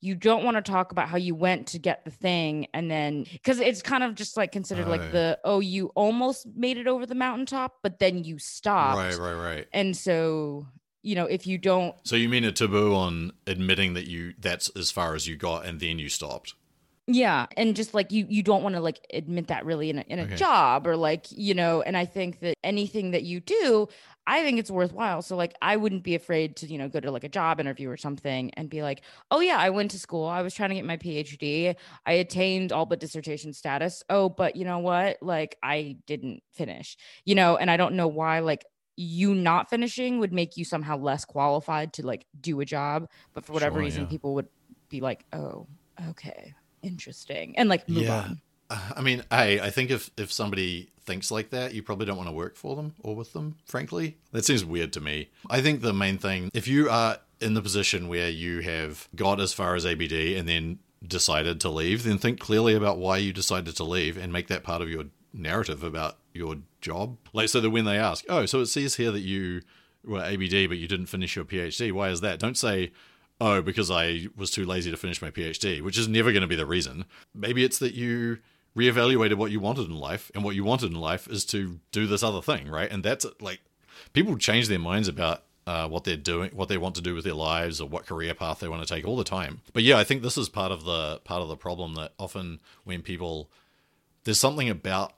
[0.00, 3.24] you don't want to talk about how you went to get the thing and then
[3.32, 5.10] because it's kind of just like considered like oh.
[5.10, 9.34] the oh you almost made it over the mountaintop but then you stopped right right
[9.34, 10.66] right and so
[11.02, 14.70] you know if you don't so you mean a taboo on admitting that you that's
[14.70, 16.54] as far as you got and then you stopped
[17.14, 20.04] yeah and just like you you don't want to like admit that really in a,
[20.08, 20.36] in a okay.
[20.36, 23.88] job or like you know and i think that anything that you do
[24.26, 25.22] i think it's worthwhile.
[25.22, 27.90] So like i wouldn't be afraid to you know go to like a job interview
[27.90, 30.26] or something and be like oh yeah i went to school.
[30.26, 31.74] I was trying to get my phd
[32.06, 34.02] i attained all but dissertation status.
[34.08, 35.18] Oh but you know what?
[35.20, 38.64] Like i didn't finish you know and i don't know why like
[38.96, 43.44] you not finishing would make you somehow less qualified to like do a job but
[43.44, 44.08] for whatever sure, reason yeah.
[44.08, 44.48] people would
[44.90, 45.66] be like oh
[46.08, 48.20] okay interesting and like move yeah.
[48.20, 48.40] on.
[48.68, 52.16] Uh, I mean, I I think if if somebody thinks like that, you probably don't
[52.16, 53.56] want to work for them or with them.
[53.64, 55.30] Frankly, that seems weird to me.
[55.48, 59.40] I think the main thing, if you are in the position where you have got
[59.40, 63.32] as far as ABD and then decided to leave, then think clearly about why you
[63.32, 67.16] decided to leave and make that part of your narrative about your job.
[67.32, 69.62] Like, so that when they ask, oh, so it says here that you
[70.04, 72.38] were ABD but you didn't finish your PhD, why is that?
[72.38, 72.92] Don't say,
[73.40, 76.48] oh, because I was too lazy to finish my PhD, which is never going to
[76.48, 77.04] be the reason.
[77.34, 78.38] Maybe it's that you
[78.76, 82.06] reevaluated what you wanted in life, and what you wanted in life is to do
[82.06, 82.90] this other thing, right?
[82.90, 83.60] And that's like
[84.12, 87.24] people change their minds about uh, what they're doing, what they want to do with
[87.24, 89.60] their lives, or what career path they want to take all the time.
[89.72, 92.60] But yeah, I think this is part of the part of the problem that often
[92.84, 93.50] when people
[94.24, 95.14] there's something about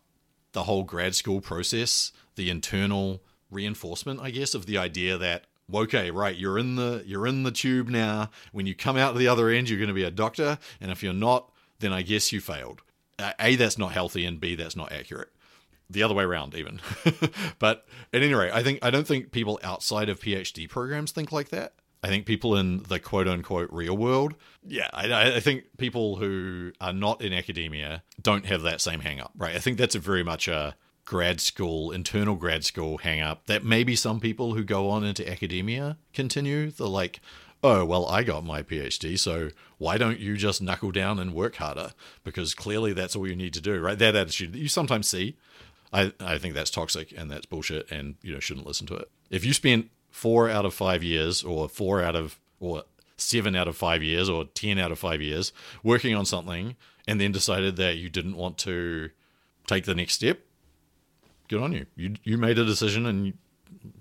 [0.52, 6.10] the whole grad school process, the internal reinforcement, I guess, of the idea that okay,
[6.10, 8.30] right, you're in the you're in the tube now.
[8.52, 11.02] When you come out the other end, you're going to be a doctor, and if
[11.02, 12.82] you're not, then I guess you failed.
[13.38, 15.30] A, that's not healthy, and B, that's not accurate.
[15.88, 16.80] The other way around, even.
[17.58, 21.30] but at any rate, I think I don't think people outside of PhD programs think
[21.30, 21.74] like that.
[22.02, 24.34] I think people in the quote unquote real world,
[24.66, 29.20] yeah, I, I, think people who are not in academia don't have that same hang
[29.20, 29.54] up, right?
[29.54, 30.74] I think that's a very much a
[31.12, 35.30] grad school, internal grad school hang up that maybe some people who go on into
[35.30, 36.70] academia continue.
[36.70, 37.20] They're like,
[37.62, 41.56] oh, well, I got my PhD, so why don't you just knuckle down and work
[41.56, 41.90] harder?
[42.24, 43.98] Because clearly that's all you need to do, right?
[43.98, 45.36] That attitude that you sometimes see.
[45.92, 49.10] I, I think that's toxic and that's bullshit and you know shouldn't listen to it.
[49.28, 52.84] If you spent four out of five years or four out of or
[53.18, 56.74] seven out of five years or ten out of five years working on something
[57.06, 59.10] and then decided that you didn't want to
[59.66, 60.40] take the next step,
[61.48, 61.86] good on you.
[61.96, 63.34] You you made a decision and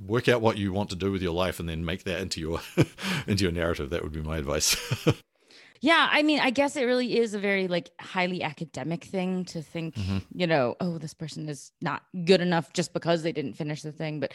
[0.06, 2.40] work out what you want to do with your life and then make that into
[2.40, 2.62] your
[3.28, 3.90] into your narrative.
[3.90, 4.76] That would be my advice.
[5.82, 9.62] yeah, I mean, I guess it really is a very like highly academic thing to
[9.62, 10.20] think, mm-hmm.
[10.34, 13.92] you know, oh, this person is not good enough just because they didn't finish the
[13.92, 14.20] thing.
[14.20, 14.34] But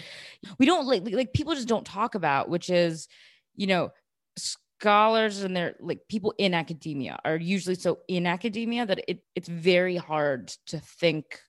[0.59, 3.09] we don't like like people just don't talk about, which is,
[3.55, 3.91] you know,
[4.37, 9.49] scholars and they're like people in academia are usually so in academia that it, it's
[9.49, 11.41] very hard to think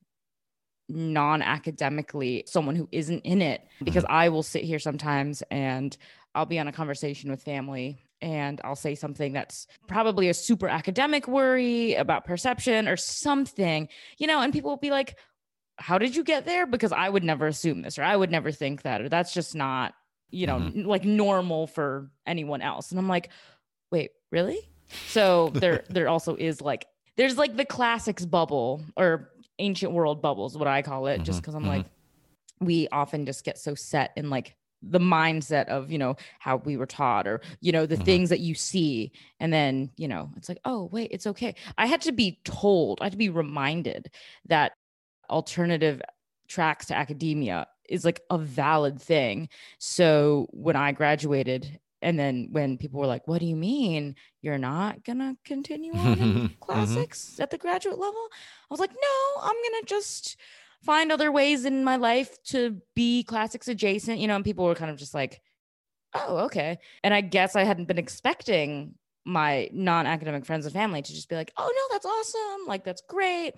[0.90, 4.14] non-academically someone who isn't in it because mm-hmm.
[4.14, 5.96] I will sit here sometimes and
[6.34, 10.68] I'll be on a conversation with family and I'll say something that's probably a super
[10.68, 15.18] academic worry about perception or something, you know, and people will be like,
[15.78, 16.66] How did you get there?
[16.66, 19.56] Because I would never assume this, or I would never think that, or that's just
[19.56, 19.94] not,
[20.30, 20.86] you know, mm-hmm.
[20.86, 22.92] like normal for anyone else.
[22.92, 23.30] And I'm like,
[23.92, 24.60] Wait, really?
[25.08, 26.86] So there, there also is like,
[27.18, 31.42] there's like the classics bubble or ancient world bubbles, what I call it, mm-hmm, just
[31.42, 31.70] because I'm mm-hmm.
[31.70, 31.86] like,
[32.60, 36.78] we often just get so set in like the mindset of you know how we
[36.78, 38.04] were taught or you know the mm-hmm.
[38.04, 41.88] things that you see and then you know it's like oh wait it's okay i
[41.88, 44.10] had to be told i had to be reminded
[44.46, 44.74] that
[45.30, 46.02] alternative
[46.48, 52.78] tracks to academia is like a valid thing so when i graduated and then when
[52.78, 56.46] people were like what do you mean you're not gonna continue on in mm-hmm.
[56.60, 57.44] classics mm-hmm.
[57.44, 60.38] at the graduate level i was like no i'm gonna just
[60.84, 64.76] find other ways in my life to be classics adjacent, you know, and people were
[64.76, 65.42] kind of just like,
[66.14, 66.78] oh, okay.
[67.04, 71.36] And I guess I hadn't been expecting my non-academic friends and family to just be
[71.36, 72.68] like, oh no, that's awesome.
[72.68, 73.56] Like that's great.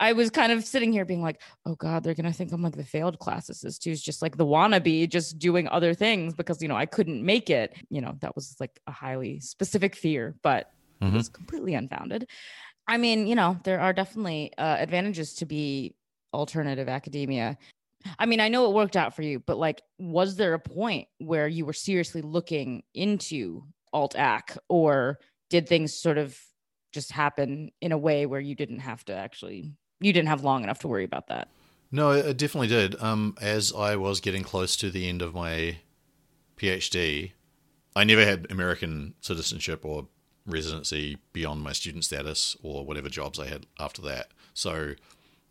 [0.00, 2.76] I was kind of sitting here being like, oh God, they're gonna think I'm like
[2.76, 6.76] the failed classicist who's just like the wannabe, just doing other things because you know
[6.76, 7.76] I couldn't make it.
[7.90, 10.70] You know, that was like a highly specific fear, but
[11.02, 11.14] mm-hmm.
[11.14, 12.28] it was completely unfounded.
[12.86, 15.94] I mean, you know, there are definitely uh, advantages to be
[16.32, 17.58] alternative academia.
[18.18, 21.08] I mean, I know it worked out for you, but like, was there a point
[21.18, 25.18] where you were seriously looking into alt ac, or
[25.50, 26.38] did things sort of
[26.92, 30.62] just happen in a way where you didn't have to actually you didn't have long
[30.64, 31.48] enough to worry about that.
[31.90, 33.00] No, it definitely did.
[33.02, 35.78] Um, as I was getting close to the end of my
[36.56, 37.32] PhD,
[37.96, 40.06] I never had American citizenship or
[40.46, 44.28] residency beyond my student status or whatever jobs I had after that.
[44.54, 44.94] So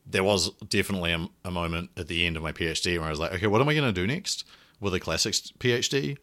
[0.05, 3.19] there was definitely a, a moment at the end of my PhD where I was
[3.19, 4.45] like, okay, what am I going to do next
[4.79, 6.17] with a classics PhD?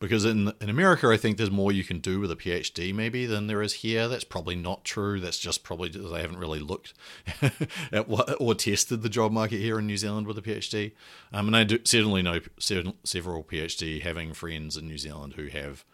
[0.00, 3.26] Because in in America, I think there's more you can do with a PhD maybe
[3.26, 4.08] than there is here.
[4.08, 5.20] That's probably not true.
[5.20, 6.94] That's just probably I haven't really looked
[7.92, 10.92] at what or tested the job market here in New Zealand with a PhD.
[11.32, 15.84] Um, and I do, certainly know several PhD having friends in New Zealand who have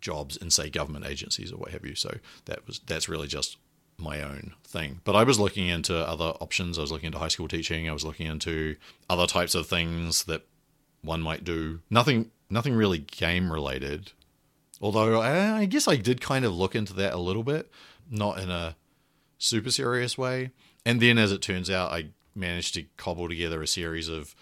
[0.00, 1.94] jobs in say government agencies or what have you.
[1.94, 3.56] So that was that's really just
[3.98, 5.00] my own thing.
[5.04, 6.78] But I was looking into other options.
[6.78, 7.88] I was looking into high school teaching.
[7.88, 8.76] I was looking into
[9.08, 10.46] other types of things that
[11.02, 11.80] one might do.
[11.90, 14.12] Nothing nothing really game related.
[14.80, 17.70] Although I, guess I did kind of look into that a little bit,
[18.10, 18.76] not in a
[19.38, 20.50] super serious way.
[20.86, 24.34] And then, as it turns out, I managed to cobble together a series of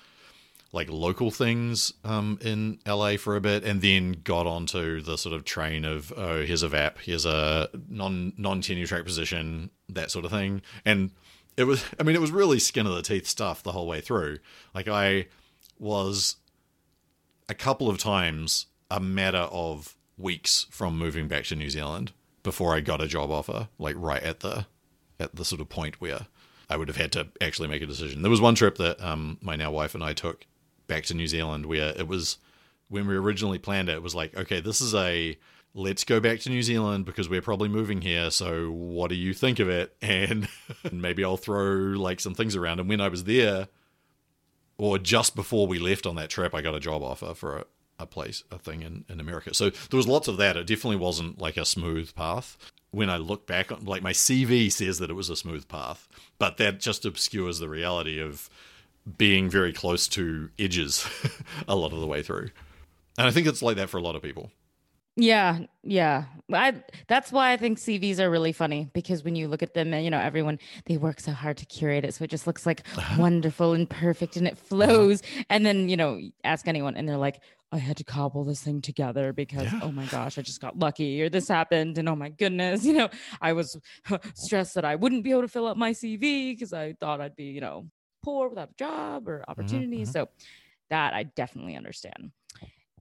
[0.71, 5.35] like local things um, in LA for a bit, and then got onto the sort
[5.35, 10.11] of train of oh, here's a VAP, here's a non non tenure track position, that
[10.13, 10.63] sort of thing.
[10.85, 11.11] And
[11.57, 14.01] it was, I mean, it was really skin of the teeth stuff the whole way
[14.01, 14.39] through.
[14.73, 15.27] Like I
[15.81, 16.37] was
[17.49, 22.75] a couple of times a matter of weeks from moving back to New Zealand before
[22.75, 24.67] I got a job offer, like right at the
[25.21, 26.27] at the sort of point where
[26.71, 28.23] I would have had to actually make a decision.
[28.23, 30.47] There was one trip that um, my now wife and I took
[30.87, 32.39] back to New Zealand where it was
[32.89, 35.37] when we originally planned it, it was like, okay, this is a
[35.75, 38.31] let's go back to New Zealand because we're probably moving here.
[38.31, 39.95] So what do you think of it?
[40.03, 40.49] And
[40.91, 42.81] maybe I'll throw like some things around.
[42.81, 43.69] And when I was there,
[44.79, 47.65] or just before we left on that trip, I got a job offer for a,
[47.99, 49.53] a place, a thing in, in America.
[49.53, 50.57] So there was lots of that.
[50.57, 52.57] It definitely wasn't like a smooth path.
[52.91, 56.09] When I look back on, like my CV says that it was a smooth path,
[56.39, 58.49] but that just obscures the reality of
[59.17, 61.07] being very close to edges
[61.69, 62.51] a lot of the way through.
[63.19, 64.53] And I think it's like that for a lot of people.
[65.21, 66.27] Yeah, yeah.
[66.53, 66.75] I
[67.09, 70.05] that's why I think CVs are really funny because when you look at them and
[70.05, 72.87] you know everyone they work so hard to curate it so it just looks like
[73.19, 74.65] wonderful and perfect and it uh-huh.
[74.65, 78.63] flows and then you know ask anyone and they're like I had to cobble this
[78.63, 79.81] thing together because yeah.
[79.83, 82.95] oh my gosh I just got lucky or this happened and oh my goodness you
[82.95, 83.11] know
[83.43, 83.77] I was
[84.35, 87.37] stressed that I wouldn't be able to fill up my CV because I thought I'd
[87.37, 87.89] be you know
[88.23, 90.13] poor without a job or mm-hmm, opportunity mm-hmm.
[90.13, 90.29] so
[90.91, 92.31] that I definitely understand.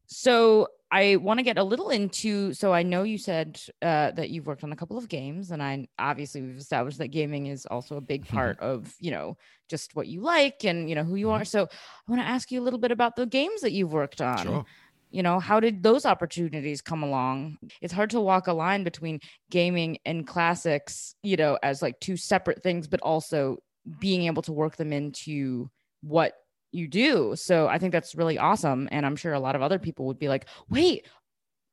[0.07, 2.53] So I want to get a little into.
[2.53, 5.61] So I know you said uh, that you've worked on a couple of games, and
[5.61, 8.35] I obviously we've established that gaming is also a big mm-hmm.
[8.35, 9.37] part of you know
[9.69, 11.41] just what you like and you know who you are.
[11.41, 11.45] Mm-hmm.
[11.45, 14.21] So I want to ask you a little bit about the games that you've worked
[14.21, 14.43] on.
[14.45, 14.65] Sure.
[15.09, 17.57] You know, how did those opportunities come along?
[17.81, 22.17] It's hard to walk a line between gaming and classics, you know, as like two
[22.17, 23.57] separate things, but also
[23.99, 25.69] being able to work them into
[26.01, 26.33] what
[26.71, 27.33] you do.
[27.35, 28.87] So I think that's really awesome.
[28.91, 31.07] And I'm sure a lot of other people would be like, wait,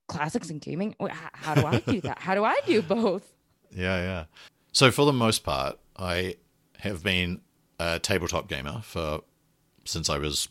[0.09, 0.95] classics and gaming?
[1.33, 2.19] How do I do that?
[2.19, 3.31] How do I do both?
[3.77, 4.25] Yeah, yeah.
[4.71, 6.37] So for the most part, I
[6.79, 7.41] have been
[7.81, 9.23] a tabletop gamer for
[9.85, 10.47] since I was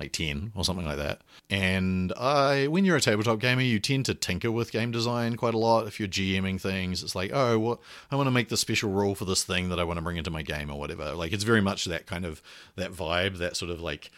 [0.00, 1.20] like 10 or something like that.
[1.48, 5.54] And I, when you're a tabletop gamer, you tend to tinker with game design quite
[5.54, 5.86] a lot.
[5.86, 9.14] If you're GMing things, it's like, oh, well, I want to make the special rule
[9.14, 11.12] for this thing that I want to bring into my game or whatever.
[11.12, 12.42] Like it's very much that kind of
[12.76, 14.10] that vibe, that sort of like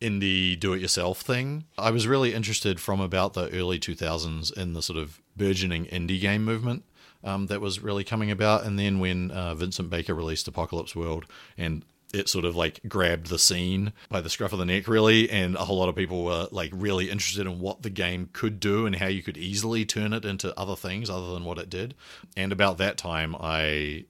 [0.00, 1.64] indie do-it-yourself thing.
[1.78, 6.20] I was really interested from about the early 2000s in the sort of burgeoning indie
[6.20, 6.84] game movement.
[7.22, 8.64] Um, that was really coming about.
[8.64, 11.26] And then when uh, Vincent Baker released Apocalypse World,
[11.58, 15.30] and it sort of like grabbed the scene by the scruff of the neck really
[15.30, 18.58] and a whole lot of people were like really interested in what the game could
[18.58, 21.70] do and how you could easily turn it into other things other than what it
[21.70, 21.94] did.
[22.36, 24.04] And about that time i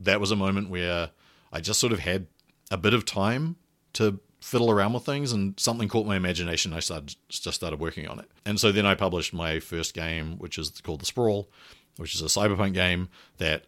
[0.00, 1.10] that was a moment where
[1.52, 2.26] i just sort of had
[2.70, 3.56] a bit of time
[3.94, 8.06] to fiddle around with things and something caught my imagination i started just started working
[8.06, 8.30] on it.
[8.44, 11.48] And so then i published my first game which is called the sprawl
[11.96, 13.64] which is a cyberpunk game that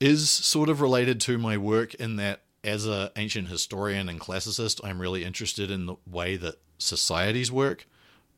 [0.00, 4.80] is sort of related to my work in that as an ancient historian and classicist,
[4.84, 7.86] I'm really interested in the way that societies work,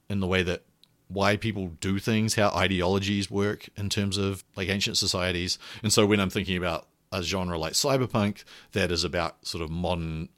[0.08, 0.62] in the way that
[1.08, 5.58] why people do things, how ideologies work in terms of like ancient societies.
[5.82, 9.70] And so when I'm thinking about a genre like cyberpunk that is about sort of
[9.70, 10.28] modern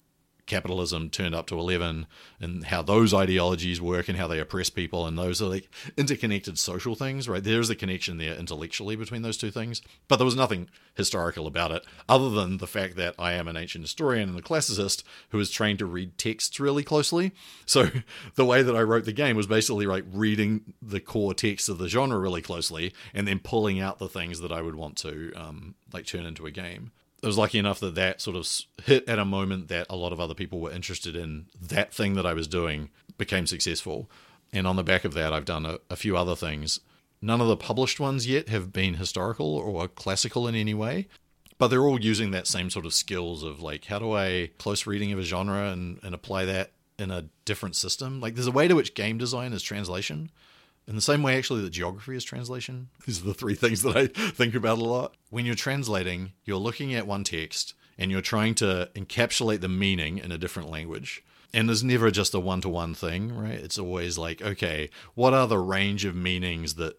[0.46, 2.06] capitalism turned up to 11
[2.40, 6.58] and how those ideologies work and how they oppress people and those are like interconnected
[6.58, 7.44] social things right?
[7.44, 11.70] There's a connection there intellectually between those two things but there was nothing historical about
[11.70, 15.38] it other than the fact that i am an ancient historian and a classicist who
[15.38, 17.32] is trained to read texts really closely.
[17.64, 17.88] So
[18.34, 21.78] the way that i wrote the game was basically like reading the core text of
[21.78, 25.32] the genre really closely and then pulling out the things that i would want to
[25.34, 26.90] um, like turn into a game
[27.22, 28.48] I was lucky enough that that sort of
[28.84, 31.46] hit at a moment that a lot of other people were interested in.
[31.60, 34.10] That thing that I was doing became successful.
[34.52, 36.80] And on the back of that, I've done a, a few other things.
[37.20, 41.06] None of the published ones yet have been historical or classical in any way,
[41.58, 44.84] but they're all using that same sort of skills of like, how do I close
[44.84, 48.20] reading of a genre and, and apply that in a different system?
[48.20, 50.32] Like, there's a way to which game design is translation.
[50.86, 52.88] In the same way, actually, that geography is translation.
[53.06, 55.14] These are the three things that I think about a lot.
[55.30, 60.18] When you're translating, you're looking at one text and you're trying to encapsulate the meaning
[60.18, 61.22] in a different language.
[61.54, 63.58] And there's never just a one to one thing, right?
[63.58, 66.98] It's always like, okay, what are the range of meanings that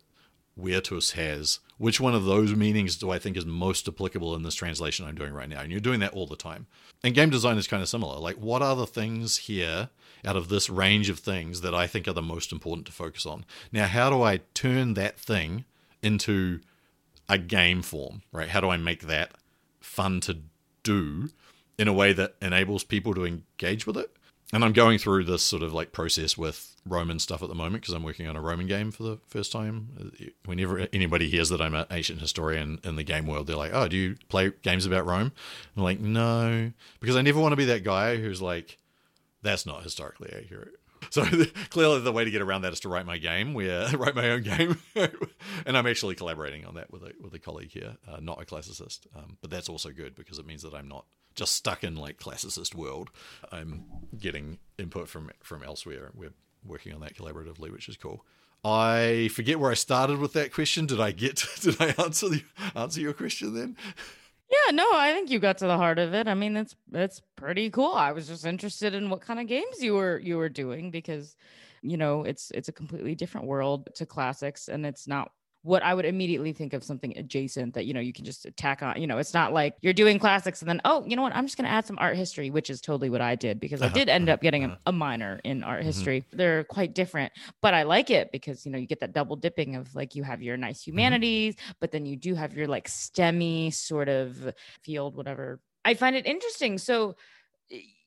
[0.55, 1.59] virtus has?
[1.77, 5.15] Which one of those meanings do I think is most applicable in this translation I'm
[5.15, 5.61] doing right now?
[5.61, 6.67] And you're doing that all the time.
[7.03, 8.19] And game design is kind of similar.
[8.19, 9.89] Like, what are the things here
[10.25, 13.25] out of this range of things that I think are the most important to focus
[13.25, 13.45] on.
[13.71, 15.65] Now, how do I turn that thing
[16.01, 16.59] into
[17.29, 18.49] a game form, right?
[18.49, 19.31] How do I make that
[19.81, 20.37] fun to
[20.83, 21.29] do
[21.77, 24.11] in a way that enables people to engage with it?
[24.51, 27.81] And I'm going through this sort of like process with Roman stuff at the moment
[27.81, 30.11] because I'm working on a Roman game for the first time.
[30.45, 33.87] Whenever anybody hears that I'm an ancient historian in the game world, they're like, "Oh,
[33.87, 35.31] do you play games about Rome?"
[35.75, 38.77] I'm like, "No," because I never want to be that guy who's like,
[39.43, 40.75] that's not historically accurate.
[41.09, 41.25] So
[41.69, 43.55] clearly, the way to get around that is to write my game.
[43.55, 44.77] Uh, write my own game,
[45.65, 48.45] and I'm actually collaborating on that with a with a colleague here, uh, not a
[48.45, 49.01] classicist.
[49.15, 52.17] Um, but that's also good because it means that I'm not just stuck in like
[52.19, 53.09] classicist world.
[53.51, 53.85] I'm
[54.17, 56.11] getting input from from elsewhere.
[56.13, 56.33] We're
[56.65, 58.25] working on that collaboratively, which is cool.
[58.65, 60.85] I forget where I started with that question.
[60.85, 61.43] Did I get?
[61.61, 62.43] Did I answer the,
[62.75, 63.75] answer your question then?
[64.53, 66.27] Yeah, no, I think you got to the heart of it.
[66.27, 67.93] I mean, it's it's pretty cool.
[67.93, 71.35] I was just interested in what kind of games you were you were doing because
[71.81, 75.31] you know, it's it's a completely different world to classics and it's not
[75.63, 78.83] what I would immediately think of something adjacent that you know you can just tack
[78.83, 78.99] on.
[79.01, 81.35] You know, it's not like you're doing classics and then oh, you know what?
[81.35, 83.81] I'm just going to add some art history, which is totally what I did because
[83.81, 83.95] I uh-huh.
[83.95, 84.77] did end up getting a, uh-huh.
[84.87, 85.87] a minor in art mm-hmm.
[85.87, 86.25] history.
[86.31, 89.75] They're quite different, but I like it because you know you get that double dipping
[89.75, 90.91] of like you have your nice mm-hmm.
[90.91, 91.71] humanities, mm-hmm.
[91.79, 94.53] but then you do have your like STEMmy sort of
[94.83, 95.61] field, whatever.
[95.85, 96.77] I find it interesting.
[96.77, 97.15] So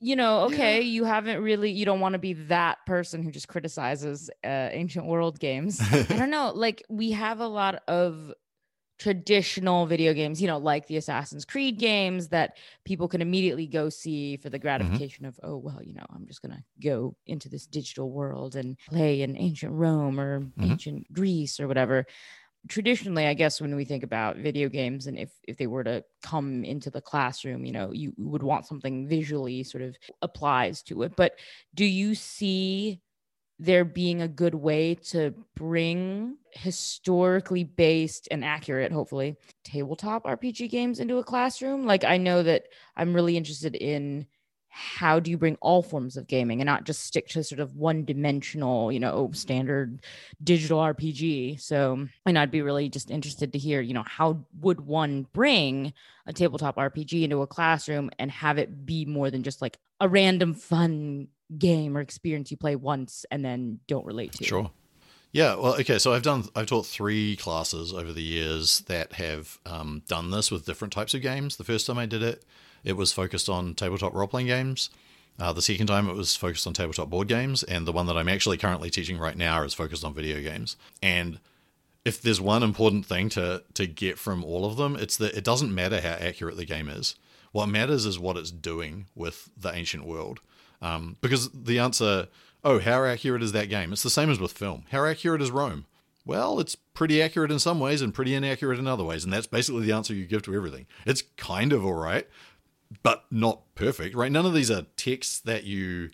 [0.07, 3.49] you know, okay, you haven't really, you don't want to be that person who just
[3.49, 5.81] criticizes uh, ancient world games.
[5.81, 6.53] I don't know.
[6.67, 8.33] Like, we have a lot of
[9.01, 13.89] traditional video games, you know, like the Assassin's Creed games that people can immediately go
[13.89, 14.63] see for the mm-hmm.
[14.63, 15.45] gratification mm-hmm.
[15.45, 18.79] of, oh, well, you know, I'm just going to go into this digital world and
[18.89, 20.71] play in ancient Rome or mm-hmm.
[20.71, 22.07] ancient Greece or whatever
[22.69, 26.03] traditionally i guess when we think about video games and if if they were to
[26.23, 31.03] come into the classroom you know you would want something visually sort of applies to
[31.03, 31.15] it.
[31.17, 31.39] But
[31.75, 33.01] do you see
[33.59, 41.01] there being a good way to bring historically based and accurate hopefully tabletop rpg games
[41.01, 41.87] into a classroom?
[41.87, 42.65] Like i know that
[42.97, 44.27] i'm really interested in
[44.79, 47.77] how do you bring all forms of gaming and not just stick to sort of
[47.77, 50.03] one dimensional, you know, standard
[50.45, 51.59] digital RPG?
[51.63, 55.95] So, and I'd be really just interested to hear, you know, how would one bring
[56.27, 60.11] a tabletop RPG into a classroom and have it be more than just like a
[60.11, 64.45] random fun game or experience you play once and then don't relate to?
[64.45, 64.71] Sure.
[65.33, 65.99] Yeah, well, okay.
[65.99, 70.51] So I've done, I've taught three classes over the years that have um, done this
[70.51, 71.57] with different types of games.
[71.57, 72.45] The first time I did it,
[72.85, 74.91] it was focused on tabletop role playing games.
[75.39, 78.17] Uh, the second time, it was focused on tabletop board games, and the one that
[78.17, 80.77] I'm actually currently teaching right now is focused on video games.
[81.03, 81.41] And
[82.07, 85.45] if there's one important thing to to get from all of them, it's that it
[85.45, 87.17] doesn't matter how accurate the game is.
[87.53, 90.41] What matters is what it's doing with the ancient world.
[90.81, 92.29] Um, because the answer,
[92.63, 93.93] oh, how accurate is that game?
[93.93, 94.85] It's the same as with film.
[94.91, 95.87] How accurate is Rome?
[96.25, 99.47] Well, it's pretty accurate in some ways and pretty inaccurate in other ways, and that's
[99.47, 100.87] basically the answer you give to everything.
[101.07, 102.27] It's kind of all right,
[103.03, 104.33] but not perfect, right?
[104.33, 106.11] None of these are texts that you,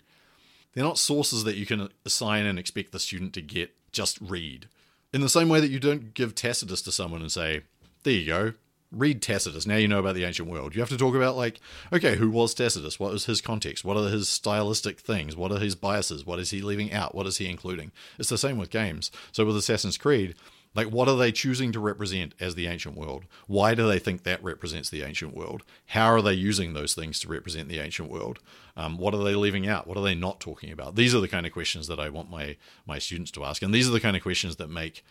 [0.73, 4.67] they're not sources that you can assign and expect the student to get just read.
[5.13, 7.61] In the same way that you don't give Tacitus to someone and say,
[8.03, 8.53] there you go,
[8.91, 9.65] read Tacitus.
[9.65, 10.75] Now you know about the ancient world.
[10.75, 11.59] You have to talk about like,
[11.91, 12.99] okay, who was Tacitus?
[12.99, 13.83] What was his context?
[13.83, 15.35] What are his stylistic things?
[15.35, 16.25] What are his biases?
[16.25, 17.15] What is he leaving out?
[17.15, 17.91] What is he including?
[18.17, 19.11] It's the same with games.
[19.31, 20.35] So with Assassin's Creed,
[20.75, 23.25] like, what are they choosing to represent as the ancient world?
[23.47, 25.63] Why do they think that represents the ancient world?
[25.87, 28.39] How are they using those things to represent the ancient world?
[28.75, 29.87] Um, what are they leaving out?
[29.87, 30.95] What are they not talking about?
[30.95, 32.57] These are the kind of questions that I want my
[32.87, 35.03] my students to ask, and these are the kind of questions that make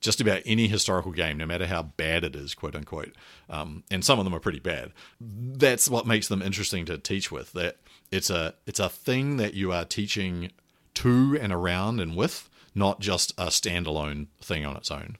[0.00, 3.14] just about any historical game, no matter how bad it is, quote unquote,
[3.48, 4.92] um, and some of them are pretty bad.
[5.20, 7.52] That's what makes them interesting to teach with.
[7.52, 7.78] That
[8.10, 10.52] it's a it's a thing that you are teaching
[10.94, 15.16] to and around and with, not just a standalone thing on its own.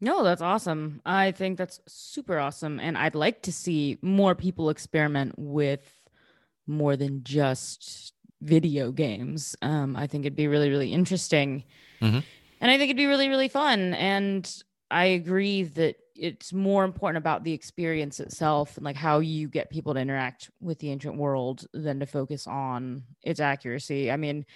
[0.00, 1.00] No, that's awesome.
[1.06, 5.88] I think that's super awesome, and I'd like to see more people experiment with
[6.66, 9.56] more than just video games.
[9.62, 11.64] Um, I think it'd be really, really interesting.
[12.00, 12.20] Mm-hmm
[12.62, 13.92] and I think it'd be really, really fun.
[13.94, 14.48] And
[14.88, 19.68] I agree that it's more important about the experience itself and like how you get
[19.68, 24.12] people to interact with the ancient world than to focus on its accuracy.
[24.12, 24.46] I mean,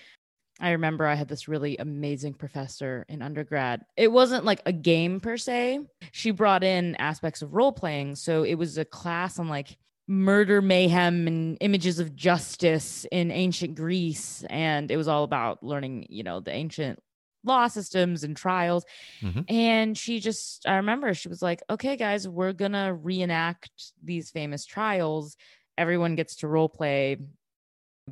[0.59, 3.85] I remember I had this really amazing professor in undergrad.
[3.97, 5.81] It wasn't like a game per se.
[6.13, 8.15] She brought in aspects of role playing.
[8.15, 9.77] So it was a class on like
[10.09, 14.45] murder, mayhem, and images of justice in ancient Greece.
[14.49, 17.03] And it was all about learning, you know, the ancient
[17.45, 18.85] law systems and trials.
[19.21, 19.41] Mm-hmm.
[19.49, 24.31] And she just, I remember she was like, okay, guys, we're going to reenact these
[24.31, 25.37] famous trials.
[25.77, 27.19] Everyone gets to role play,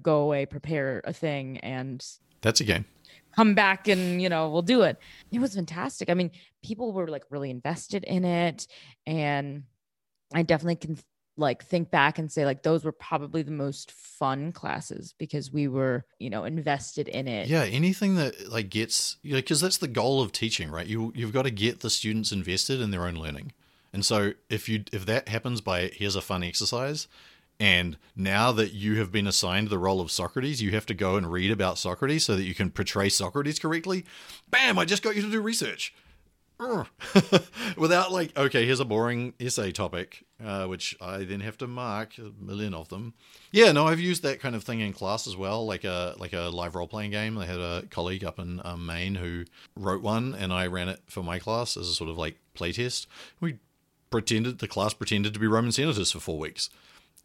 [0.03, 2.05] go away, prepare a thing, and
[2.45, 2.85] that's a game.
[3.35, 4.97] Come back and, you know, we'll do it.
[5.33, 6.09] It was fantastic.
[6.09, 6.31] I mean,
[6.63, 8.69] people were like really invested in it.
[9.07, 9.65] And
[10.33, 10.99] I definitely can
[11.37, 15.67] like think back and say like those were probably the most fun classes because we
[15.67, 19.79] were you know invested in it yeah anything that like gets you know because that's
[19.79, 23.05] the goal of teaching right you you've got to get the students invested in their
[23.05, 23.53] own learning
[23.93, 27.09] and so if you if that happens by here's a fun exercise
[27.61, 31.17] and now that you have been assigned the role of Socrates, you have to go
[31.17, 34.05] and read about Socrates so that you can portray Socrates correctly.
[34.51, 34.79] Bam!
[34.79, 35.95] I just got you to do research.
[37.77, 42.17] without like okay here's a boring essay topic uh, which i then have to mark
[42.17, 43.13] a million of them
[43.51, 46.33] yeah no i've used that kind of thing in class as well like a like
[46.33, 49.45] a live role-playing game i had a colleague up in um, maine who
[49.77, 53.07] wrote one and i ran it for my class as a sort of like playtest
[53.41, 53.59] we
[54.11, 56.71] pretended the class pretended to be roman senators for four weeks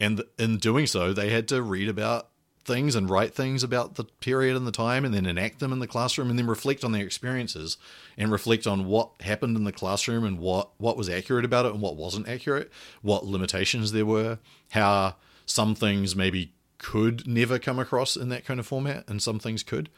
[0.00, 2.28] and in doing so they had to read about
[2.64, 5.78] things and write things about the period and the time and then enact them in
[5.78, 7.78] the classroom and then reflect on their experiences
[8.18, 11.72] and reflect on what happened in the classroom and what what was accurate about it
[11.72, 12.70] and what wasn't accurate
[13.02, 14.38] what limitations there were
[14.70, 15.14] how
[15.46, 19.62] some things maybe could never come across in that kind of format and some things
[19.62, 19.90] could.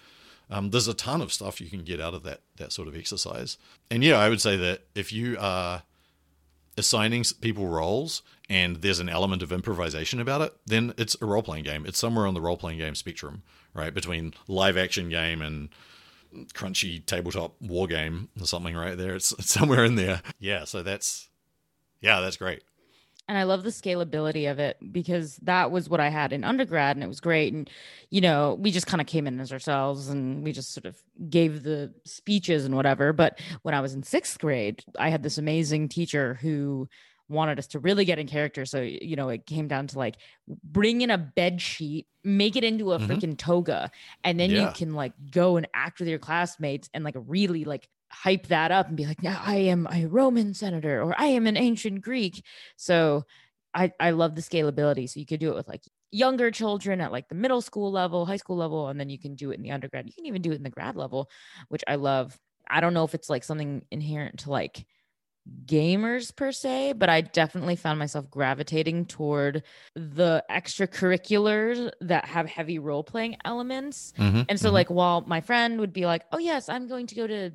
[0.51, 2.97] Um, there's a ton of stuff you can get out of that that sort of
[2.97, 3.57] exercise.
[3.91, 5.83] And yeah i would say that if you are
[6.77, 11.43] assigning people roles and there's an element of improvisation about it, then it's a role
[11.43, 11.87] playing game.
[11.87, 13.43] It's somewhere on the role playing game spectrum,
[13.75, 13.93] right?
[13.93, 15.69] Between live action game and
[16.55, 19.15] crunchy tabletop war game or something right there.
[19.15, 20.23] It's, it's somewhere in there.
[20.39, 21.29] Yeah, so that's
[22.01, 22.63] yeah, that's great
[23.29, 26.97] and I love the scalability of it because that was what I had in undergrad
[26.97, 27.53] and it was great.
[27.53, 27.71] And,
[28.11, 30.97] you know, we just kind of came in as ourselves and we just sort of
[31.31, 33.13] gave the speeches and whatever.
[33.13, 36.89] But when I was in sixth grade, I had this amazing teacher who
[37.29, 38.67] wanted us to really get in character.
[38.67, 40.17] So, you know, it came down to like
[40.65, 43.11] bring in a bed sheet, make it into a mm-hmm.
[43.11, 43.91] freaking toga,
[44.25, 44.67] and then yeah.
[44.67, 48.71] you can like go and act with your classmates and like really like hype that
[48.71, 52.03] up and be like, now I am a Roman senator or I am an ancient
[52.03, 52.45] Greek.
[52.77, 53.25] So
[53.75, 55.09] I, I love the scalability.
[55.09, 58.27] So you could do it with like younger children at like the middle school level,
[58.27, 60.07] high school level, and then you can do it in the undergrad.
[60.07, 61.31] You can even do it in the grad level,
[61.69, 62.39] which I love.
[62.69, 64.87] I don't know if it's like something inherent to like
[65.67, 69.65] gamers per se, but I definitely found myself gravitating toward
[69.97, 74.13] the extracurriculars that have heavy role playing elements.
[74.19, 74.75] Mm-hmm, and so, mm-hmm.
[74.75, 77.53] like, while my friend would be like, Oh, yes, I'm going to go to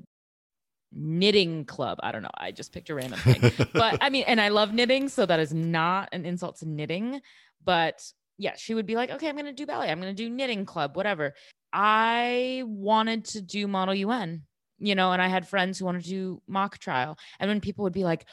[0.94, 2.00] knitting club.
[2.02, 2.30] I don't know.
[2.38, 3.68] I just picked a random thing.
[3.74, 7.22] but I mean, and I love knitting, so that is not an insult to knitting.
[7.64, 8.02] But
[8.38, 9.90] yeah, she would be like, okay, I'm going to do ballet.
[9.90, 11.34] I'm going to do knitting club, whatever.
[11.74, 14.44] I wanted to do Model UN,
[14.80, 17.18] you know, and I had friends who wanted to do mock trial.
[17.40, 18.26] And when people would be like,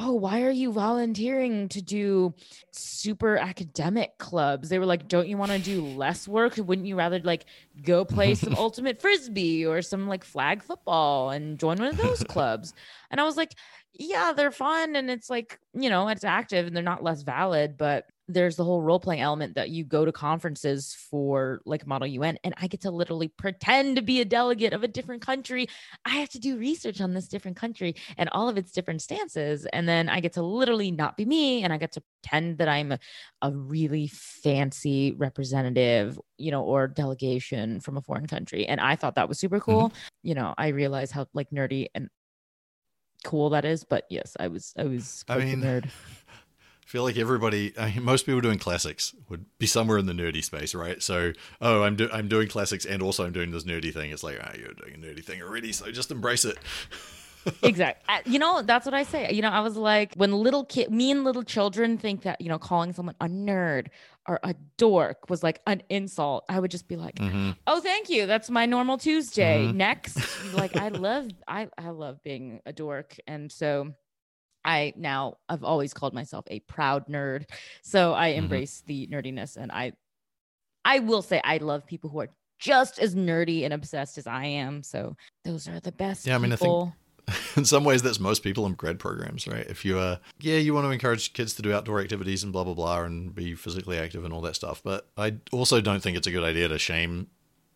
[0.00, 2.32] oh, why are you volunteering to do
[2.70, 4.68] super academic clubs?
[4.68, 6.56] They were like, don't you want to do less work?
[6.56, 7.46] Wouldn't you rather like
[7.82, 12.22] go play some ultimate frisbee or some like flag football and join one of those
[12.24, 12.72] clubs?
[13.10, 13.54] And I was like,
[13.92, 17.76] yeah, they're fun and it's like, you know, it's active and they're not less valid,
[17.76, 22.06] but there's the whole role playing element that you go to conferences for like Model
[22.06, 25.66] UN, and I get to literally pretend to be a delegate of a different country.
[26.04, 29.66] I have to do research on this different country and all of its different stances.
[29.72, 32.68] And then I get to literally not be me, and I get to pretend that
[32.68, 32.98] I'm a,
[33.40, 38.66] a really fancy representative, you know, or delegation from a foreign country.
[38.66, 39.88] And I thought that was super cool.
[39.88, 40.28] Mm-hmm.
[40.28, 42.10] You know, I realized how like nerdy and
[43.24, 43.84] cool that is.
[43.84, 45.88] But yes, I was I was I mean, nerd.
[46.88, 50.14] I feel like everybody, I mean, most people doing classics would be somewhere in the
[50.14, 51.02] nerdy space, right?
[51.02, 54.10] So, oh, I'm do- I'm doing classics and also I'm doing this nerdy thing.
[54.10, 56.56] It's like, ah, oh, you're doing a nerdy thing already, so just embrace it.
[57.62, 58.32] exactly.
[58.32, 59.30] You know, that's what I say.
[59.32, 62.48] You know, I was like, when little kid, me and little children think that you
[62.48, 63.88] know, calling someone a nerd
[64.26, 66.44] or a dork was like an insult.
[66.48, 67.50] I would just be like, mm-hmm.
[67.66, 68.24] "Oh, thank you.
[68.24, 69.76] That's my normal Tuesday." Mm-hmm.
[69.76, 70.18] Next,
[70.54, 73.92] like I love, I I love being a dork, and so
[74.68, 77.46] I now I've always called myself a proud nerd.
[77.82, 78.40] So I mm-hmm.
[78.40, 79.92] embrace the nerdiness and I
[80.84, 84.44] I will say I love people who are just as nerdy and obsessed as I
[84.44, 84.82] am.
[84.82, 86.26] So those are the best.
[86.26, 86.92] Yeah, I mean people.
[87.26, 89.66] I think in some ways that's most people in grad programs, right?
[89.66, 92.64] If you uh yeah, you want to encourage kids to do outdoor activities and blah
[92.64, 94.82] blah blah and be physically active and all that stuff.
[94.82, 97.28] But I also don't think it's a good idea to shame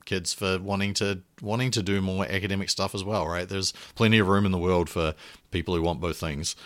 [0.05, 3.49] kids for wanting to wanting to do more academic stuff as well, right?
[3.49, 5.15] There's plenty of room in the world for
[5.51, 6.57] people who want both things.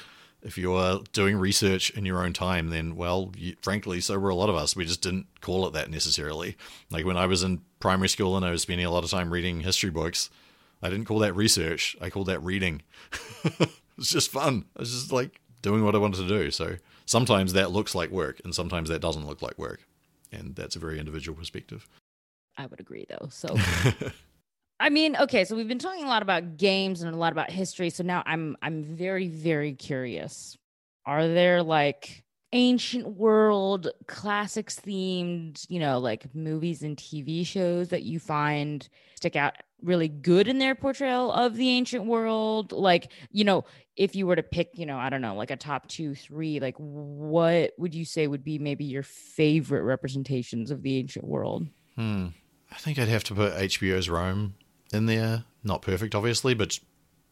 [0.47, 4.35] If you're doing research in your own time, then well, you, frankly, so were a
[4.35, 4.77] lot of us.
[4.77, 6.57] We just didn't call it that necessarily.
[6.91, 9.33] Like when I was in primary school and I was spending a lot of time
[9.33, 10.31] reading history books,
[10.83, 11.97] I didn't call that research.
[12.01, 12.83] I called that reading.
[13.99, 14.67] it's just fun.
[14.79, 16.51] It's just like doing what I wanted to do.
[16.53, 16.77] So
[17.07, 19.87] sometimes that looks like work, and sometimes that doesn't look like work,
[20.31, 21.89] and that's a very individual perspective.
[22.57, 23.29] I would agree though.
[23.31, 23.57] So
[24.79, 27.51] I mean, okay, so we've been talking a lot about games and a lot about
[27.51, 27.91] history.
[27.91, 30.57] So now I'm I'm very very curious.
[31.07, 38.03] Are there like ancient world classics themed, you know, like movies and TV shows that
[38.03, 42.73] you find stick out really good in their portrayal of the ancient world?
[42.73, 43.65] Like, you know,
[43.97, 46.61] if you were to pick, you know, I don't know, like a top 2 3,
[46.61, 51.67] like what would you say would be maybe your favorite representations of the ancient world?
[51.95, 52.29] Hmm.
[52.71, 54.55] I think I'd have to put HBO's Rome
[54.93, 55.45] in there.
[55.65, 56.79] Not perfect, obviously, but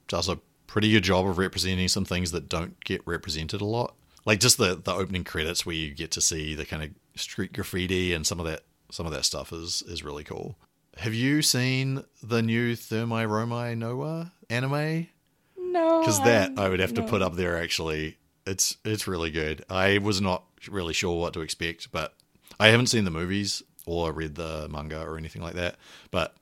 [0.09, 3.95] does a pretty good job of representing some things that don't get represented a lot.
[4.25, 7.53] Like just the the opening credits where you get to see the kind of street
[7.53, 10.57] graffiti and some of that some of that stuff is is really cool.
[10.99, 15.09] Have you seen the new Thermae Romae Novae anime?
[15.57, 16.01] No.
[16.01, 17.03] Because that I would have no.
[17.03, 18.19] to put up there actually.
[18.47, 19.65] It's it's really good.
[19.69, 22.15] I was not really sure what to expect, but
[22.59, 25.77] I haven't seen the movies or read the manga or anything like that.
[26.11, 26.35] But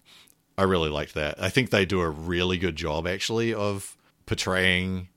[0.56, 1.42] I really liked that.
[1.42, 3.96] I think they do a really good job actually of
[4.26, 5.08] portraying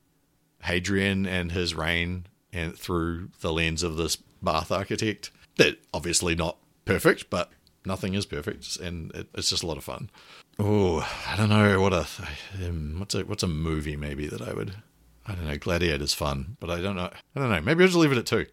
[0.64, 5.32] Hadrian and his reign and through the lens of this Bath architect.
[5.58, 7.52] That obviously not perfect, but
[7.86, 10.10] nothing is perfect, and it, it's just a lot of fun.
[10.60, 12.08] Oh, I don't know what a
[12.64, 14.76] um, what's a what's a movie maybe that I would
[15.28, 15.58] I don't know.
[15.58, 17.10] Gladiator's fun, but I don't know.
[17.36, 17.62] I don't know.
[17.62, 18.46] Maybe I'll just leave it at two.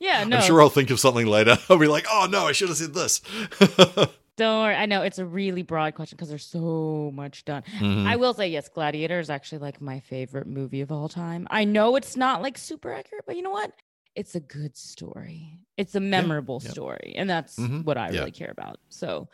[0.00, 0.38] Yeah, no.
[0.38, 1.56] I'm sure I'll think of something later.
[1.70, 3.20] I'll be like, oh no, I should have said this.
[4.36, 4.74] don't worry.
[4.74, 7.62] I know it's a really broad question because there's so much done.
[7.78, 8.06] Mm-hmm.
[8.06, 11.46] I will say, yes, Gladiator is actually like my favorite movie of all time.
[11.50, 13.72] I know it's not like super accurate, but you know what?
[14.14, 15.60] It's a good story.
[15.76, 16.72] It's a memorable yeah, yeah.
[16.72, 17.14] story.
[17.16, 17.82] And that's mm-hmm.
[17.82, 18.20] what I yeah.
[18.20, 18.78] really care about.
[18.88, 19.28] So,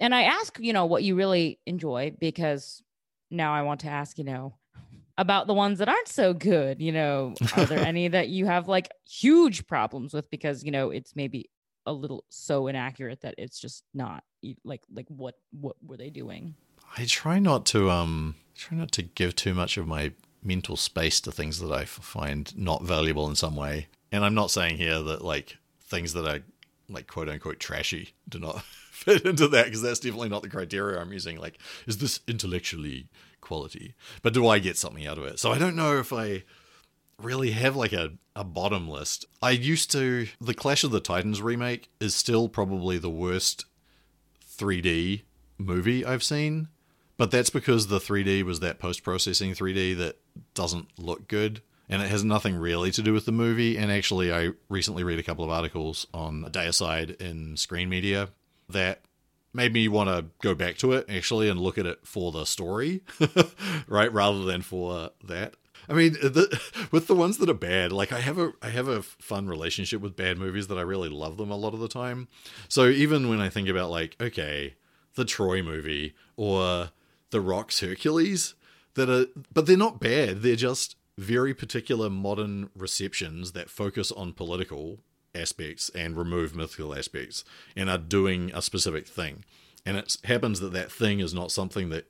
[0.00, 2.82] and I ask, you know, what you really enjoy because
[3.30, 4.54] now I want to ask, you know,
[5.18, 8.66] about the ones that aren't so good you know are there any that you have
[8.66, 11.50] like huge problems with because you know it's maybe
[11.84, 14.24] a little so inaccurate that it's just not
[14.64, 16.54] like like what what were they doing
[16.98, 20.12] i try not to um try not to give too much of my
[20.42, 24.50] mental space to things that i find not valuable in some way and i'm not
[24.50, 26.40] saying here that like things that are
[26.88, 31.00] like quote unquote trashy do not fit into that because that's definitely not the criteria
[31.00, 33.08] i'm using like is this intellectually
[33.42, 33.94] quality.
[34.22, 35.38] But do I get something out of it?
[35.38, 36.44] So I don't know if I
[37.18, 39.26] really have like a, a bottom list.
[39.42, 40.28] I used to.
[40.40, 43.66] The Clash of the Titans remake is still probably the worst
[44.58, 45.22] 3D
[45.58, 46.68] movie I've seen.
[47.16, 50.16] But that's because the 3D was that post processing 3D that
[50.54, 51.60] doesn't look good.
[51.88, 53.76] And it has nothing really to do with the movie.
[53.76, 58.30] And actually, I recently read a couple of articles on Deicide in Screen Media
[58.68, 59.02] that
[59.52, 62.44] made me want to go back to it actually and look at it for the
[62.44, 63.02] story,
[63.86, 65.54] right, rather than for that.
[65.88, 66.60] I mean, the,
[66.90, 70.00] with the ones that are bad, like I have a I have a fun relationship
[70.00, 72.28] with bad movies that I really love them a lot of the time.
[72.68, 74.74] So even when I think about like, okay,
[75.14, 76.90] the Troy movie or
[77.30, 78.54] the Rock's Hercules,
[78.94, 80.42] that are but they're not bad.
[80.42, 85.00] They're just very particular modern receptions that focus on political
[85.34, 87.44] aspects and remove mythical aspects
[87.76, 89.44] and are doing a specific thing.
[89.84, 92.06] And it happens that that thing is not something that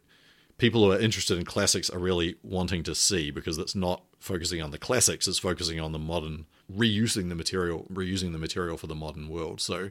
[0.58, 4.62] people who are interested in classics are really wanting to see because it's not focusing
[4.62, 8.86] on the classics, it's focusing on the modern, reusing the material, reusing the material for
[8.86, 9.60] the modern world.
[9.60, 9.90] So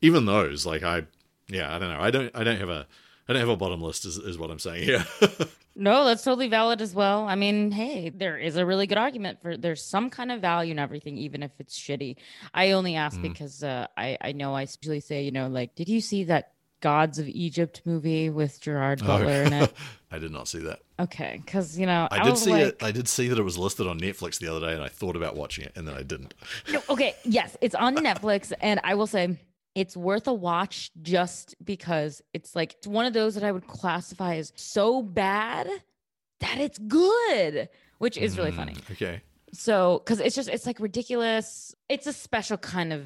[0.00, 1.02] even those, like I,
[1.48, 2.86] yeah, I don't know, I don't, I don't have a,
[3.28, 5.04] I don't have a bottom list, is, is what I'm saying here.
[5.76, 7.26] no, that's totally valid as well.
[7.26, 10.70] I mean, hey, there is a really good argument for there's some kind of value
[10.70, 12.16] in everything, even if it's shitty.
[12.54, 13.22] I only ask mm.
[13.22, 16.52] because uh, I I know I usually say, you know, like, did you see that
[16.80, 19.46] Gods of Egypt movie with Gerard oh, Butler oh.
[19.46, 19.72] in it?
[20.10, 20.80] I did not see that.
[20.98, 22.62] Okay, because you know I, I did see like...
[22.62, 22.82] it.
[22.82, 25.16] I did see that it was listed on Netflix the other day, and I thought
[25.16, 26.34] about watching it, and then I didn't.
[26.70, 29.36] No, okay, yes, it's on Netflix, and I will say
[29.74, 33.66] it's worth a watch just because it's like it's one of those that I would
[33.66, 35.68] classify as so bad
[36.40, 37.68] that it's good,
[37.98, 38.72] which is really funny.
[38.72, 39.22] Mm, okay.
[39.52, 41.74] So, because it's just it's like ridiculous.
[41.88, 43.04] It's a special kind of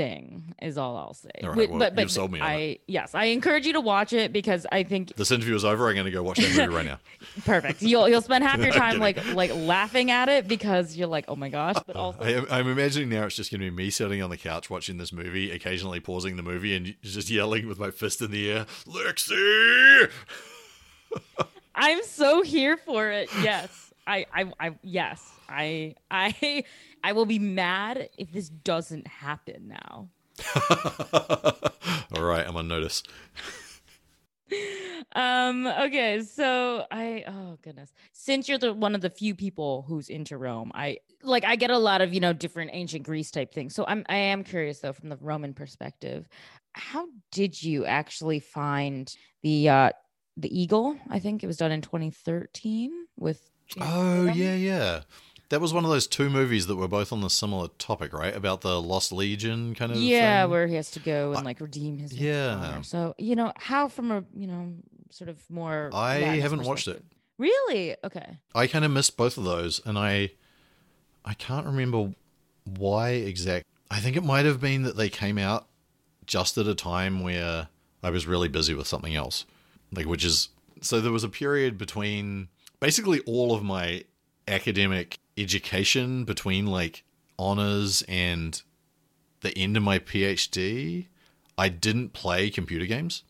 [0.00, 1.28] thing, is all I'll say.
[1.42, 2.80] All right, well, but but sold me I it.
[2.86, 5.88] yes, I encourage you to watch it because I think this interview is over.
[5.88, 6.98] I'm going to go watch that movie right now.
[7.44, 7.82] Perfect.
[7.82, 11.36] You'll you'll spend half your time like like laughing at it because you're like, oh
[11.36, 11.76] my gosh.
[11.86, 14.30] But uh, also, I, I'm imagining now it's just going to be me sitting on
[14.30, 18.22] the couch watching this movie, occasionally pausing the movie and just yelling with my fist
[18.22, 20.10] in the air, Lexi.
[21.74, 23.28] I'm so here for it.
[23.42, 23.92] Yes.
[24.06, 26.64] I, I, I, yes, I, I,
[27.02, 30.08] I will be mad if this doesn't happen now.
[32.14, 33.02] All right, I'm on notice.
[35.14, 37.92] um okay so i oh goodness.
[38.12, 41.70] Since you're the one of the few people who's into rome i like i get
[41.70, 43.74] a lot of you know different ancient greece type things.
[43.74, 46.28] So i'm i am curious though from the roman perspective
[46.72, 49.90] how did you actually find the uh
[50.36, 50.96] the eagle?
[51.08, 55.00] I think it was done in 2013 with James oh yeah yeah
[55.50, 58.34] that was one of those two movies that were both on the similar topic, right?
[58.34, 59.98] About the Lost Legion kind of.
[59.98, 60.50] Yeah, thing.
[60.50, 62.14] where he has to go and like redeem his.
[62.14, 62.80] Yeah.
[62.82, 64.72] So you know how, from a you know
[65.10, 65.90] sort of more.
[65.92, 67.04] I haven't watched it.
[67.36, 67.96] Really?
[68.04, 68.38] Okay.
[68.54, 70.32] I kind of missed both of those, and I,
[71.24, 72.14] I can't remember
[72.64, 73.66] why exact.
[73.90, 75.66] I think it might have been that they came out
[76.26, 77.68] just at a time where
[78.04, 79.46] I was really busy with something else,
[79.90, 82.48] like which is so there was a period between
[82.78, 84.04] basically all of my
[84.46, 87.04] academic education between like
[87.38, 88.62] honors and
[89.40, 91.06] the end of my PhD,
[91.56, 93.22] I didn't play computer games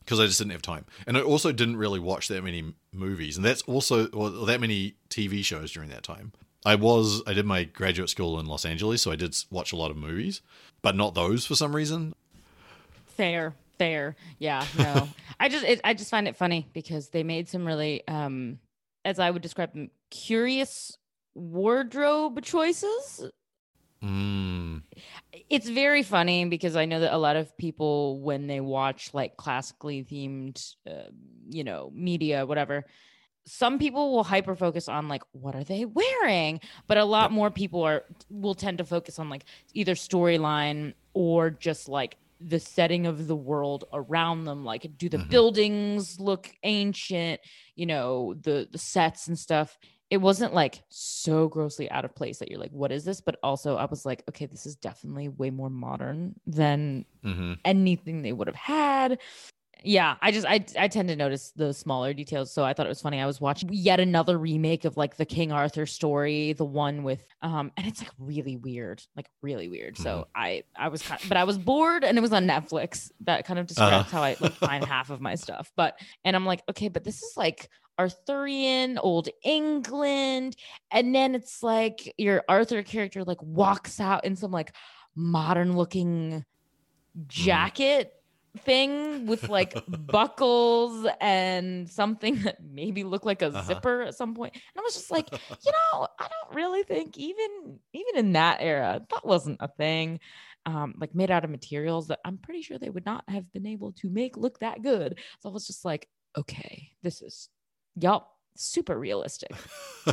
[0.00, 0.84] because I just didn't have time.
[1.06, 4.94] And I also didn't really watch that many movies, and that's also or that many
[5.10, 6.32] TV shows during that time.
[6.64, 9.76] I was I did my graduate school in Los Angeles, so I did watch a
[9.76, 10.40] lot of movies,
[10.82, 12.14] but not those for some reason.
[13.06, 15.08] Fair, fair, yeah, no.
[15.38, 18.58] I just it, I just find it funny because they made some really, um,
[19.04, 20.96] as I would describe them, curious
[21.34, 23.30] wardrobe choices.
[24.02, 24.82] Mm.
[25.48, 29.36] It's very funny because I know that a lot of people, when they watch like
[29.36, 31.10] classically themed, uh,
[31.48, 32.84] you know, media, whatever,
[33.46, 37.50] some people will hyper focus on like what are they wearing, but a lot more
[37.50, 43.06] people are will tend to focus on like either storyline or just like the setting
[43.06, 45.30] of the world around them like do the mm-hmm.
[45.30, 47.40] buildings look ancient
[47.74, 49.78] you know the the sets and stuff
[50.10, 53.20] it wasn't like so grossly out of place that you're like, what is this?
[53.20, 57.54] But also, I was like, okay, this is definitely way more modern than mm-hmm.
[57.64, 59.18] anything they would have had.
[59.86, 62.52] Yeah, I just I I tend to notice the smaller details.
[62.52, 63.20] So I thought it was funny.
[63.20, 67.26] I was watching yet another remake of like the King Arthur story, the one with
[67.42, 69.94] um, and it's like really weird, like really weird.
[69.94, 70.02] Mm-hmm.
[70.02, 73.10] So I I was kind of, but I was bored and it was on Netflix.
[73.24, 74.16] That kind of describes uh-huh.
[74.16, 75.70] how I like find half of my stuff.
[75.76, 77.68] But and I'm like, okay, but this is like
[77.98, 80.56] Arthurian, old England.
[80.90, 84.74] And then it's like your Arthur character like walks out in some like
[85.14, 86.44] modern looking
[87.16, 87.22] mm-hmm.
[87.28, 88.12] jacket
[88.58, 93.62] thing with like buckles and something that maybe looked like a uh-huh.
[93.62, 94.54] zipper at some point.
[94.54, 98.58] And I was just like, you know, I don't really think even even in that
[98.60, 100.20] era, that wasn't a thing.
[100.66, 103.66] Um, like made out of materials that I'm pretty sure they would not have been
[103.66, 105.18] able to make look that good.
[105.40, 107.50] So I was just like, okay, this is
[107.98, 108.30] Yup.
[108.56, 109.50] Super realistic.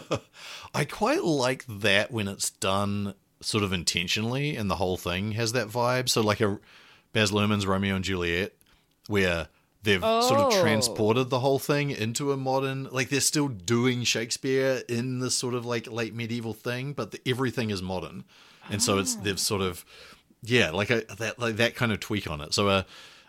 [0.74, 5.54] I quite like that when it's done sort of intentionally and the whole thing has
[5.54, 6.10] that vibe.
[6.10, 6.60] So like a
[7.14, 8.54] Baz Luhrmann's Romeo and Juliet,
[9.08, 9.48] where
[9.84, 10.22] they've oh.
[10.22, 10.62] sort of oh.
[10.62, 15.54] transported the whole thing into a modern like they're still doing Shakespeare in this sort
[15.54, 18.24] of like late medieval thing, but the, everything is modern.
[18.70, 19.24] And so it's ah.
[19.24, 19.86] they've sort of
[20.44, 22.54] yeah, like a that like that kind of tweak on it.
[22.54, 22.86] So a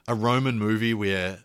[0.09, 1.40] a Roman movie where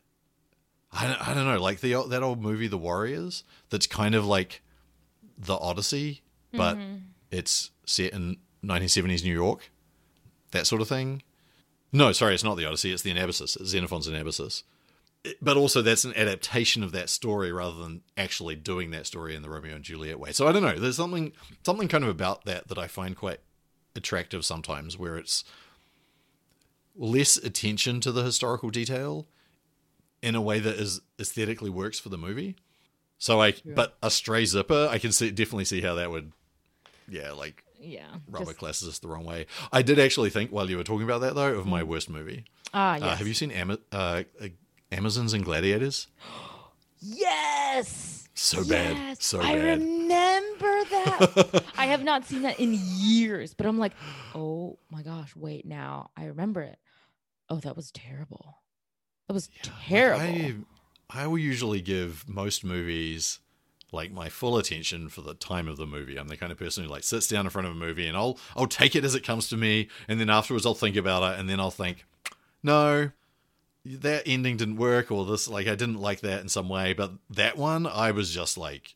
[0.91, 4.61] I, I don't know, like the that old movie, The Warriors, that's kind of like
[5.37, 6.21] the Odyssey,
[6.51, 6.95] but mm-hmm.
[7.31, 9.69] it's set in 1970s New York.
[10.51, 11.23] that sort of thing.
[11.91, 12.91] No, sorry, it's not the Odyssey.
[12.91, 13.59] It's the Anabasis.
[13.59, 14.63] It's Xenophon's Anabasis.
[15.23, 19.35] It- but also, that's an adaptation of that story rather than actually doing that story
[19.35, 20.31] in the Romeo and Juliet way.
[20.31, 20.77] So I don't know.
[20.79, 21.33] There's something
[21.65, 23.39] something kind of about that that I find quite
[23.95, 25.43] attractive sometimes, where it's
[26.95, 29.27] less attention to the historical detail
[30.21, 32.55] in a way that is aesthetically works for the movie.
[33.19, 36.31] So I, but a stray zipper, I can see definitely see how that would,
[37.07, 38.05] yeah, like Yeah.
[38.29, 39.45] rubber just- classicist the wrong way.
[39.71, 42.45] I did actually think while you were talking about that though of my worst movie.
[42.73, 44.47] ah, Uh, have you seen Ama- uh, uh,
[44.91, 46.07] Amazons and Gladiators?
[46.99, 48.27] Yes.
[48.33, 49.65] So bad, so I bad.
[49.65, 51.63] I remember that.
[51.77, 53.93] I have not seen that in years, but I'm like,
[54.35, 56.11] oh my gosh, wait now.
[56.15, 56.77] I remember it.
[57.49, 58.59] Oh, that was terrible.
[59.27, 59.49] That was
[59.87, 60.21] terrible.
[60.21, 60.55] I,
[61.09, 63.39] I will usually give most movies
[63.91, 66.17] like my full attention for the time of the movie.
[66.17, 68.17] I'm the kind of person who like sits down in front of a movie and
[68.17, 71.33] I'll I'll take it as it comes to me, and then afterwards I'll think about
[71.33, 72.05] it, and then I'll think,
[72.63, 73.11] no,
[73.85, 77.11] that ending didn't work, or this like I didn't like that in some way, but
[77.29, 78.95] that one I was just like.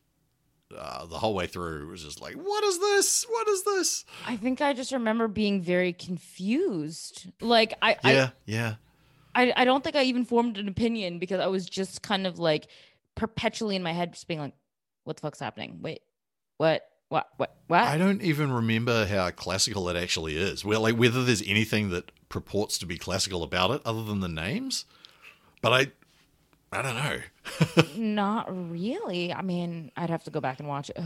[0.74, 3.26] Uh, the whole way through was just like, what is this?
[3.28, 4.06] What is this?
[4.26, 7.30] I think I just remember being very confused.
[7.42, 8.76] Like I, Yeah, yeah.
[9.34, 12.40] I, I, don't think I even formed an opinion because I was just kind of
[12.40, 12.68] like
[13.16, 14.54] perpetually in my head, just being like,
[15.04, 15.80] "What the fuck's happening?
[15.82, 16.02] Wait,
[16.58, 20.66] what, what, what, what?" I don't even remember how classical it actually is.
[20.66, 24.30] Well, like whether there's anything that purports to be classical about it other than the
[24.30, 24.86] names.
[25.62, 25.92] But I,
[26.72, 27.20] I don't know.
[27.96, 29.32] Not really.
[29.34, 30.98] I mean, I'd have to go back and watch it.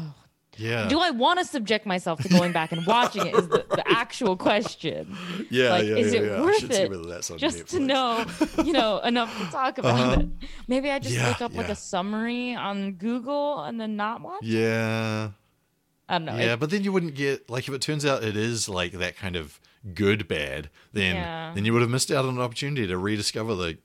[0.58, 3.36] Yeah, Do I want to subject myself to going back and watching it?
[3.36, 5.16] Is the, the actual question.
[5.50, 6.42] yeah, like, yeah, is yeah, it yeah.
[6.42, 8.26] Worth it whether that's on Just to know,
[8.64, 10.22] you know, enough to talk about Uh-huh.
[10.22, 10.28] it.
[10.68, 14.44] Maybe I just look up like a summary on Google and then not watch.
[14.44, 14.48] it?
[14.50, 15.32] Yeah,
[16.10, 16.36] I don't know.
[16.38, 18.94] yeah, It- but then you wouldn't get like if it turns out it is like
[18.94, 19.60] that kind of
[19.94, 23.78] good bad, then then you would have missed out on an opportunity to rediscover the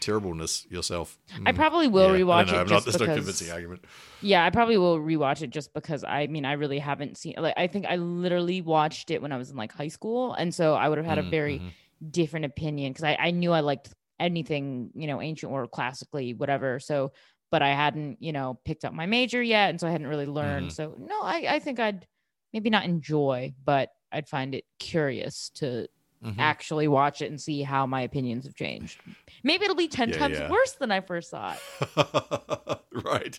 [0.00, 1.18] terribleness yourself.
[1.46, 3.08] I probably will Yeah, rewatch it I'm not, just not a because.
[3.08, 3.84] convincing argument.
[4.20, 7.54] Yeah, I probably will rewatch it just because I mean I really haven't seen like
[7.56, 10.74] I think I literally watched it when I was in like high school and so
[10.74, 11.74] I would have had a Mm, very mhm.
[12.10, 16.80] different opinion because I, I knew I liked anything, you know, ancient or classically, whatever.
[16.80, 17.12] So
[17.50, 20.26] but I hadn't, you know, picked up my major yet and so I hadn't really
[20.26, 20.70] learned.
[20.70, 20.72] Mhm.
[20.72, 22.06] So no, I, I think I'd
[22.52, 25.88] maybe not enjoy, but I'd find it curious to
[26.24, 26.34] Mhm.
[26.38, 29.00] actually watch it and see how my opinions have changed.
[29.44, 30.50] Maybe it'll be 10 Yeah, times yeah.
[30.50, 31.60] worse than I first thought.
[32.92, 33.38] right.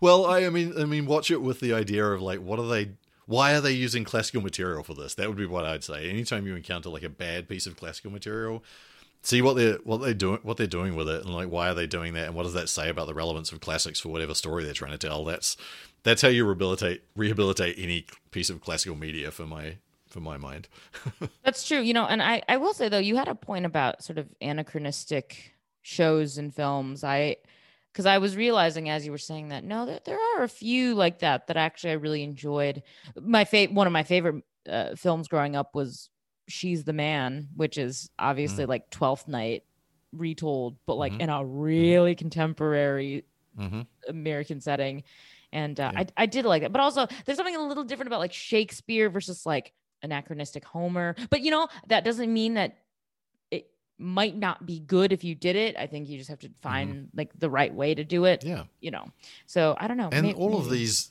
[0.00, 2.68] Well, I, I mean, I mean, watch it with the idea of like, what are
[2.68, 2.92] they?
[3.26, 5.14] Why are they using classical material for this?
[5.14, 6.08] That would be what I'd say.
[6.08, 8.64] Anytime you encounter like a bad piece of classical material,
[9.22, 11.74] see what they're what they doing, what they're doing with it, and like why are
[11.74, 14.34] they doing that, and what does that say about the relevance of classics for whatever
[14.34, 15.24] story they're trying to tell?
[15.24, 15.56] That's
[16.04, 19.76] that's how you rehabilitate rehabilitate any piece of classical media for my
[20.08, 20.68] for my mind.
[21.44, 21.80] That's true.
[21.80, 24.28] You know, and I, I will say though, you had a point about sort of
[24.40, 27.04] anachronistic shows and films.
[27.04, 27.36] I
[27.92, 30.94] because I was realizing as you were saying that, no, there, there are a few
[30.94, 32.82] like that that actually I really enjoyed.
[33.20, 36.10] My favorite one of my favorite uh, films growing up was
[36.48, 39.64] She's the Man, which is obviously like Twelfth Night
[40.12, 41.20] retold, but like Mhm.
[41.20, 43.24] in a really contemporary
[43.56, 45.02] hmm American setting.
[45.52, 46.00] And uh, Yeah.
[46.00, 46.72] I, I did like that.
[46.72, 51.14] But also, there's something a little different about like Shakespeare versus like anachronistic Homer.
[51.30, 52.76] But you know, that doesn't mean that
[53.50, 55.76] it might not be good if you did it.
[55.76, 58.48] I think you just have to find like the right way to do it, Mm-hmm.
[58.50, 58.62] Yeah.
[58.80, 59.06] you know.
[59.46, 60.08] So I don't know.
[60.12, 61.10] and may- all of these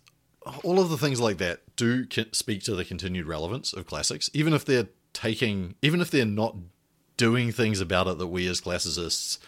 [0.64, 4.54] all of the things like that do speak to the continued relevance of classics even
[4.54, 6.56] if they're taking even if they're not
[7.18, 9.40] doing things about it that we as classicists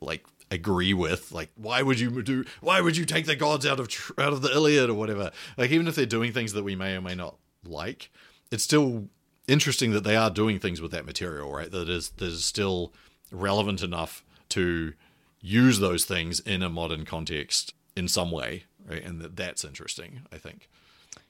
[0.00, 3.78] like agree with like why would you do why would you take the gods out
[3.78, 6.64] of tr- out of the iliad or whatever like even if they're doing things that
[6.64, 7.36] we may or may not
[7.66, 8.10] like.
[8.50, 9.08] It's still
[9.48, 11.70] interesting that they are doing things with that material right?
[11.70, 12.92] That is that is still
[13.30, 14.92] relevant enough to
[15.40, 19.04] use those things in a modern context in some way right?
[19.04, 20.68] And that that's interesting i think.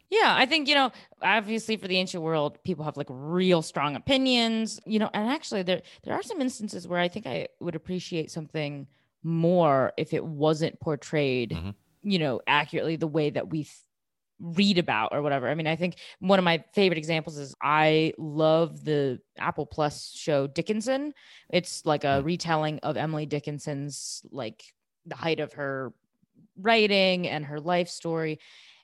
[0.09, 3.97] Yeah, I think, you know, obviously for the ancient world, people have like real strong
[3.97, 7.74] opinions, you know, and actually there there are some instances where I think I would
[7.74, 8.87] appreciate something
[9.24, 11.74] more if it wasn't portrayed, Mhm.
[12.05, 13.66] you know, accurately the way that we
[14.41, 15.49] read about or whatever.
[15.49, 20.12] I mean, I think one of my favorite examples is I love the Apple Plus
[20.14, 21.14] show Dickinson.
[21.51, 22.24] It's like a mm.
[22.24, 24.62] retelling of Emily Dickinson's like
[25.07, 25.93] the height of her
[26.59, 28.39] writing and her life story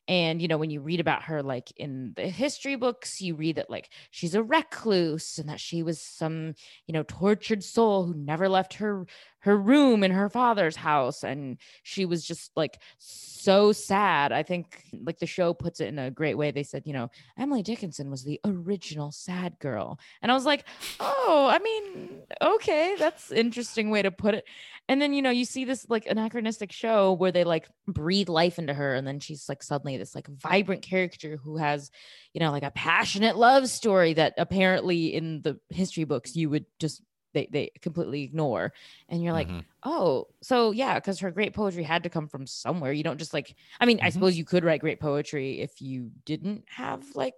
[0.08, 3.56] and you know when you read about her like in the history books you read
[3.56, 6.54] that like she's a recluse and that she was some
[6.86, 9.06] you know tortured soul who never left her
[9.42, 14.30] her room in her father's house and she was just like so sad.
[14.32, 16.50] I think like the show puts it in a great way.
[16.50, 19.98] They said you know emily dickinson was the original sad girl.
[20.22, 20.64] And i was like
[21.00, 24.44] oh i mean okay that's interesting way to put it.
[24.88, 28.58] And then you know you see this like anachronistic show where they like breathe life
[28.58, 31.90] into her and then she's like suddenly this like vibrant character who has
[32.32, 36.66] you know like a passionate love story that apparently in the history books you would
[36.78, 37.02] just
[37.32, 38.72] they they completely ignore
[39.08, 39.60] and you're like Mm-hmm.
[39.84, 43.32] oh so yeah because her great poetry had to come from somewhere you don't just
[43.34, 44.12] like i mean i Mhm.
[44.12, 47.34] suppose you could write great poetry if you didn't have like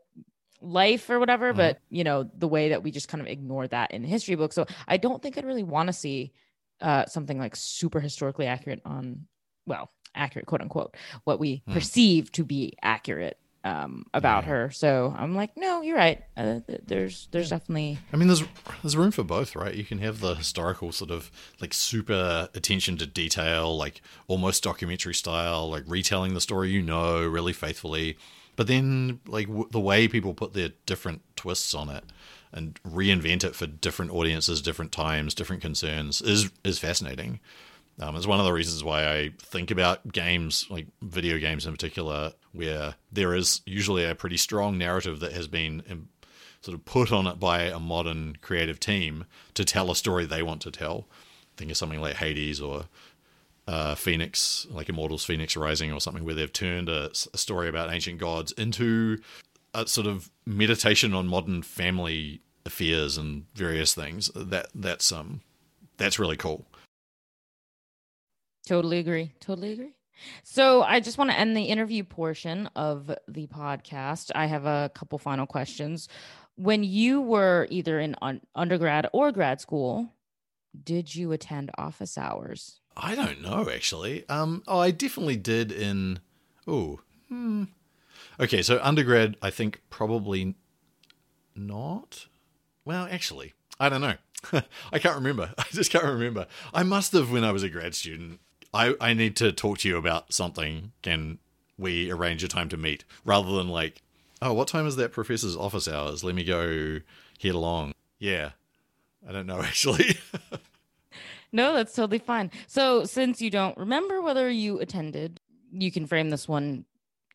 [0.61, 1.57] life or whatever Mhm.
[1.57, 4.55] but you know the way that we just kind of ignore that in history books
[4.55, 6.33] so i don't think i'd really want to see
[6.81, 9.27] uh something like super historically accurate on
[9.67, 11.73] well accurate quote unquote what we Hmm.
[11.73, 14.51] perceive to be accurate um about Yeah.
[14.51, 18.43] her so i'm like no you're right uh, th- there's there's definitely I mean, there's
[18.83, 19.75] there's room for both, right?
[19.75, 25.15] You can have the historical sort of like super attention to detail, like almost documentary
[25.15, 28.17] style, like retelling the story you know really faithfully,
[28.57, 32.05] but then like w- the way people put their different twists on it
[32.53, 37.41] and reinvent it for different audiences, different times, different concerns is is fascinating.
[38.01, 41.73] Um, it's one of the reasons why I think about games, like video games in
[41.73, 46.09] particular, where there is usually a pretty strong narrative that has been um,
[46.61, 50.43] sort of put on it by a modern creative team to tell a story they
[50.43, 51.07] want to tell.
[51.57, 52.85] Think of something like Hades or
[53.67, 57.93] uh, Phoenix, like Immortals Fenyx Rising or something, where they've turned a, a story about
[57.93, 59.19] ancient gods into
[59.75, 64.31] a sort of meditation on modern family affairs and various things.
[64.35, 65.41] That that's um
[65.97, 66.67] that's really cool.
[68.67, 69.33] Totally agree.
[69.41, 69.94] Totally agree.
[70.43, 74.31] So I just want to end the interview portion of the podcast.
[74.35, 76.09] I have a couple final questions.
[76.57, 80.13] When you were either in un- undergrad or grad school,
[80.83, 82.81] did you attend office hours?
[82.97, 84.29] I don't know actually.
[84.29, 86.21] Um, oh, I definitely did in.
[86.67, 87.65] Oh, hmm.
[88.41, 90.55] Okay, so undergrad, I think probably
[91.55, 92.27] not.
[92.85, 94.15] Well, actually, I don't know.
[94.93, 95.53] I can't remember.
[95.59, 96.47] I just can't remember.
[96.73, 98.41] I must have when I was a grad student.
[98.75, 100.93] I I need to talk to you about something.
[101.03, 101.39] Can
[101.79, 104.03] we arrange a time to meet rather than like,
[104.43, 106.23] oh, what time is that professor's office hours?
[106.25, 107.01] Let me go
[107.43, 107.95] head along.
[108.19, 108.51] Yeah,
[109.27, 110.17] I don't know actually.
[111.53, 112.51] No, that's totally fine.
[112.67, 115.39] So, since you don't remember whether you attended,
[115.71, 116.85] you can frame this one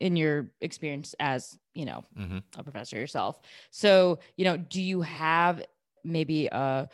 [0.00, 3.40] in your experience as, you know, hmm a professor yourself.
[3.70, 5.62] So, you know, do you have
[6.04, 6.88] maybe a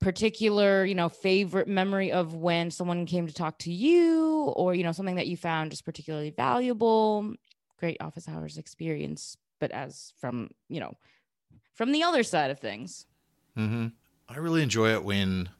[0.00, 4.84] particular, you know, favorite memory of when someone came to talk to you or, you
[4.84, 7.34] know, something that you found just particularly valuable?
[7.78, 10.94] Great office hours experience, but as from, you know,
[11.74, 13.06] from the other side of things.
[13.56, 13.88] Mm-hmm.
[14.28, 15.50] I really enjoy it when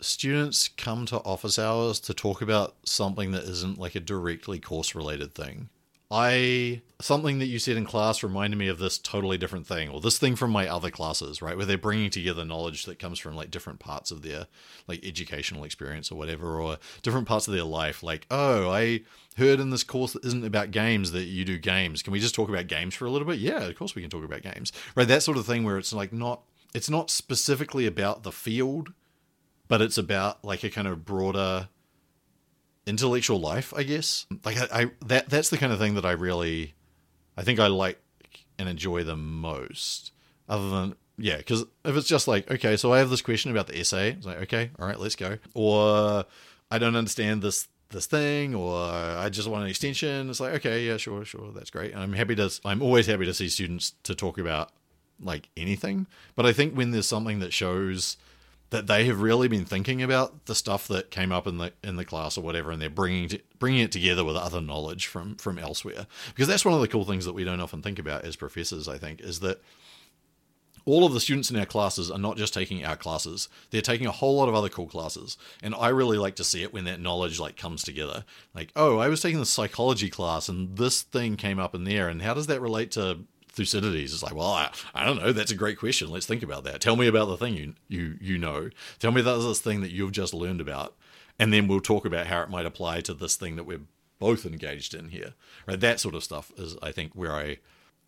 [0.00, 4.94] students come to office hours to talk about something that isn't like a directly course
[4.94, 5.68] related thing.
[6.12, 9.98] I something that you said in class reminded me of this totally different thing, or
[9.98, 11.56] this thing from my other classes, right?
[11.56, 14.46] Where they're bringing together knowledge that comes from like different parts of their
[14.86, 18.02] like educational experience or whatever, or different parts of their life.
[18.02, 19.00] Like, oh, I
[19.38, 22.02] heard in this course that isn't about games that you do games.
[22.02, 23.38] Can we just talk about games for a little bit?
[23.38, 25.08] Yeah, of course we can talk about games, right?
[25.08, 26.42] That sort of thing where it's like not,
[26.74, 28.92] it's not specifically about the field,
[29.66, 31.70] but it's about like a kind of broader
[32.86, 34.26] intellectual life, I guess.
[34.44, 36.74] Like I, I that that's the kind of thing that I really,
[37.36, 38.00] I think I like
[38.58, 40.12] and enjoy the most.
[40.48, 43.66] Other than yeah, because if it's just like okay, so I have this question about
[43.66, 45.38] the essay, it's like okay, all right, let's go.
[45.54, 46.24] Or
[46.70, 50.30] I don't understand this this thing, or I just want an extension.
[50.30, 51.92] It's like okay, yeah, sure, sure, that's great.
[51.92, 52.50] And I'm happy to.
[52.64, 54.72] I'm always happy to see students to talk about
[55.20, 56.06] like anything.
[56.34, 58.16] But I think when there's something that shows
[58.72, 61.96] that they have really been thinking about the stuff that came up in the in
[61.96, 65.36] the class or whatever, and they're bringing to, bringing it together with other knowledge from
[65.36, 66.06] from elsewhere.
[66.28, 68.88] Because that's one of the cool things that we don't often think about as professors.
[68.88, 69.62] I think is that
[70.84, 74.08] all of the students in our classes are not just taking our classes they're taking
[74.08, 76.82] a whole lot of other cool classes and i really like to see it when
[76.82, 81.02] that knowledge like comes together like oh i was taking the psychology class and this
[81.02, 83.20] thing came up in there and how does that relate to
[83.52, 84.12] Thucydides.
[84.12, 85.32] It's like, well, I, I don't know.
[85.32, 86.10] That's a great question.
[86.10, 86.80] Let's think about that.
[86.80, 88.70] Tell me about the thing you you you know.
[88.98, 90.94] Tell me about this thing that you've just learned about,
[91.38, 93.82] and then we'll talk about how it might apply to this thing that we're
[94.18, 95.34] both engaged in here.
[95.66, 95.80] Right?
[95.80, 97.58] That sort of stuff is, I think, where I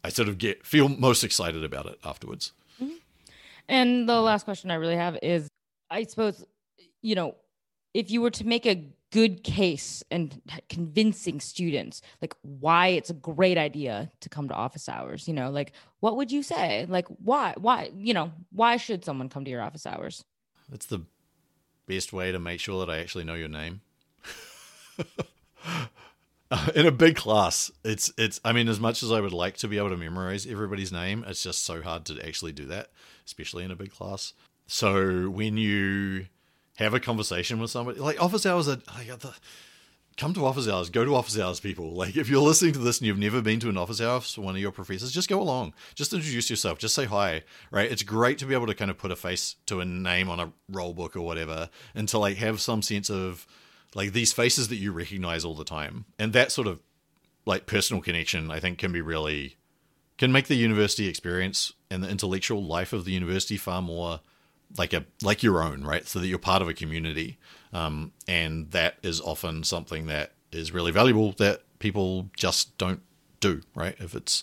[0.03, 2.53] I sort of get feel most excited about it afterwards.
[2.83, 2.95] Mm-hmm.
[3.69, 5.49] And the last question I really have is
[5.91, 6.45] I suppose,
[7.03, 7.37] you know,
[7.95, 8.85] if you were to make a
[9.15, 14.89] good case and convincing students like why it's a great idea to come to office
[14.89, 16.85] hours, you know, like what would you say?
[16.89, 20.25] Like why why, you know, why should someone come to your office hours?
[20.73, 21.03] It's the
[21.87, 23.83] best way to make sure that I actually know your name.
[26.75, 28.41] In a big class, it's it's.
[28.45, 31.25] I mean, as much as I would like to be able to memorize everybody's name,
[31.27, 32.91] it's just so hard to actually do that,
[33.27, 34.35] especially in a big class.
[34.67, 36.27] So when you
[36.77, 39.35] have a conversation with somebody, like office hours are like the,
[40.17, 41.93] come to office hours, go to office hours, people.
[41.93, 44.43] Like if you're listening to this and you've never been to an office hours for
[44.43, 47.43] one of your professors, just go along, just introduce yourself, just say hi.
[47.71, 47.91] Right?
[47.91, 50.41] It's great to be able to kind of put a face to a name on
[50.41, 53.47] a roll book or whatever, and to like have some sense of
[53.95, 56.81] like these faces that you recognize all the time and that sort of
[57.47, 59.57] like personal connection i think can be really
[60.19, 64.21] can make the university experience and the intellectual life of the university far more
[64.77, 67.39] like a like your own right so that you're part of a community
[67.73, 73.03] um, and that is often something that is really valuable that people just don't
[73.41, 74.43] do right if it's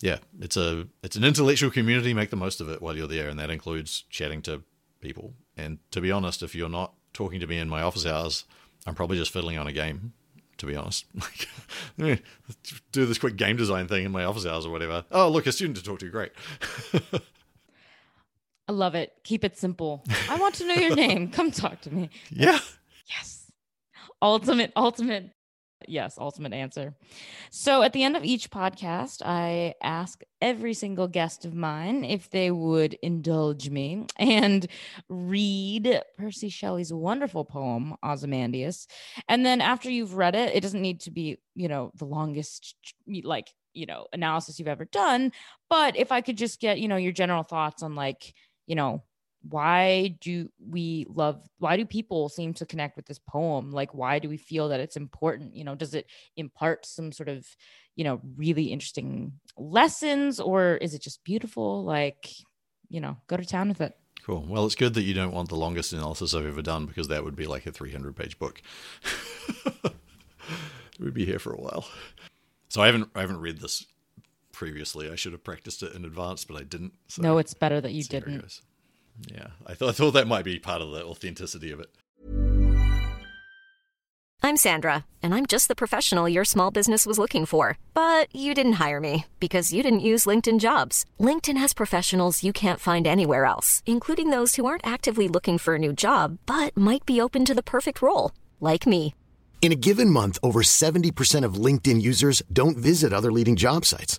[0.00, 3.28] yeah it's a it's an intellectual community make the most of it while you're there
[3.28, 4.62] and that includes chatting to
[5.00, 8.44] people and to be honest if you're not talking to me in my office hours
[8.86, 10.12] I'm probably just fiddling on a game,
[10.58, 11.04] to be honest.
[11.98, 12.22] Like,
[12.90, 15.04] do this quick game design thing in my office hours or whatever.
[15.10, 16.08] Oh, look, a student to talk to.
[16.08, 16.32] Great.
[18.68, 19.12] I love it.
[19.24, 20.04] Keep it simple.
[20.28, 21.30] I want to know your name.
[21.30, 22.10] Come talk to me.
[22.30, 22.58] Yeah.
[23.06, 23.50] Yes.
[24.22, 25.32] Ultimate, ultimate
[25.88, 26.94] yes, ultimate answer.
[27.50, 32.30] So at the end of each podcast, I ask every single guest of mine if
[32.30, 34.66] they would indulge me and
[35.08, 38.86] read Percy Shelley's wonderful poem, Ozymandias.
[39.28, 42.74] And then after you've read it, it doesn't need to be, you know, the longest,
[43.24, 45.32] like, you know, analysis you've ever done.
[45.70, 48.34] But if I could just get, you know, your general thoughts on like,
[48.72, 49.02] you know,
[49.50, 53.70] why do we love why do people seem to connect with this poem?
[53.70, 55.54] Like why do we feel that it's important?
[55.54, 56.06] You know does it
[56.38, 57.46] impart some sort of
[57.94, 61.84] you know really interesting lessons or is it just beautiful?
[61.84, 62.30] Like
[62.88, 63.94] you know go to town with it.
[64.24, 64.46] Cool.
[64.48, 67.24] Well it's good that you don't want the longest analysis i've ever done because that
[67.24, 68.62] would be like a 300 page book.
[70.98, 71.84] We'd be here for a while.
[72.70, 73.84] So i haven't i haven't read this
[74.52, 77.80] previously i should have practiced it in advance but i didn't so no it's better
[77.80, 78.60] that you didn't
[79.30, 81.90] yeah, I thought I thought that might be part of the authenticity of it.
[84.44, 87.78] I'm Sandra, and I'm just the professional your small business was looking for.
[87.94, 91.04] But you didn't hire me because you didn't use LinkedIn Jobs.
[91.20, 95.76] LinkedIn has professionals you can't find anywhere else, including those who aren't actively looking for
[95.76, 99.14] a new job but might be open to the perfect role, like me.
[99.60, 104.18] In a given month, over 70% of LinkedIn users don't visit other leading job sites.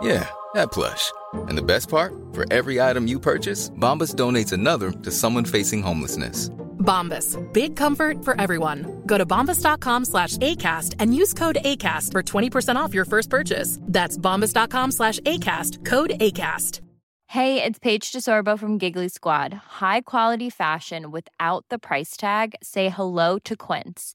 [0.00, 1.12] Yeah, that plush.
[1.34, 2.12] And the best part?
[2.32, 6.50] For every item you purchase, Bombas donates another to someone facing homelessness.
[6.78, 7.36] Bombas.
[7.52, 9.02] Big comfort for everyone.
[9.04, 13.78] Go to bombas.com slash ACAST and use code ACAST for 20% off your first purchase.
[13.82, 15.84] That's bombas.com slash ACAST.
[15.84, 16.80] Code ACAST.
[17.26, 19.52] Hey, it's Paige DeSorbo from Giggly Squad.
[19.52, 22.54] High quality fashion without the price tag?
[22.62, 24.14] Say hello to Quince.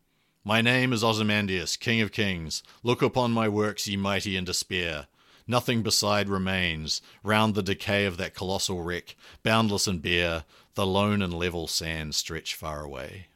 [0.43, 2.63] My name is Ozymandias, King of Kings.
[2.81, 5.05] Look upon my works, ye mighty in despair.
[5.45, 11.21] Nothing beside remains, round the decay of that colossal wreck, boundless and bare, the lone
[11.21, 13.27] and level sands stretch far away.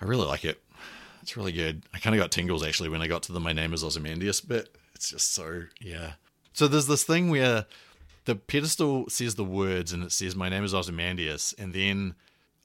[0.00, 0.62] I really like it.
[1.20, 1.82] It's really good.
[1.92, 4.40] I kind of got tingles actually when I got to the My Name is Ozymandias
[4.40, 4.76] bit.
[4.94, 6.12] It's just so, yeah.
[6.52, 7.66] So there's this thing where
[8.26, 11.52] the pedestal says the words and it says, My name is Ozymandias.
[11.58, 12.14] And then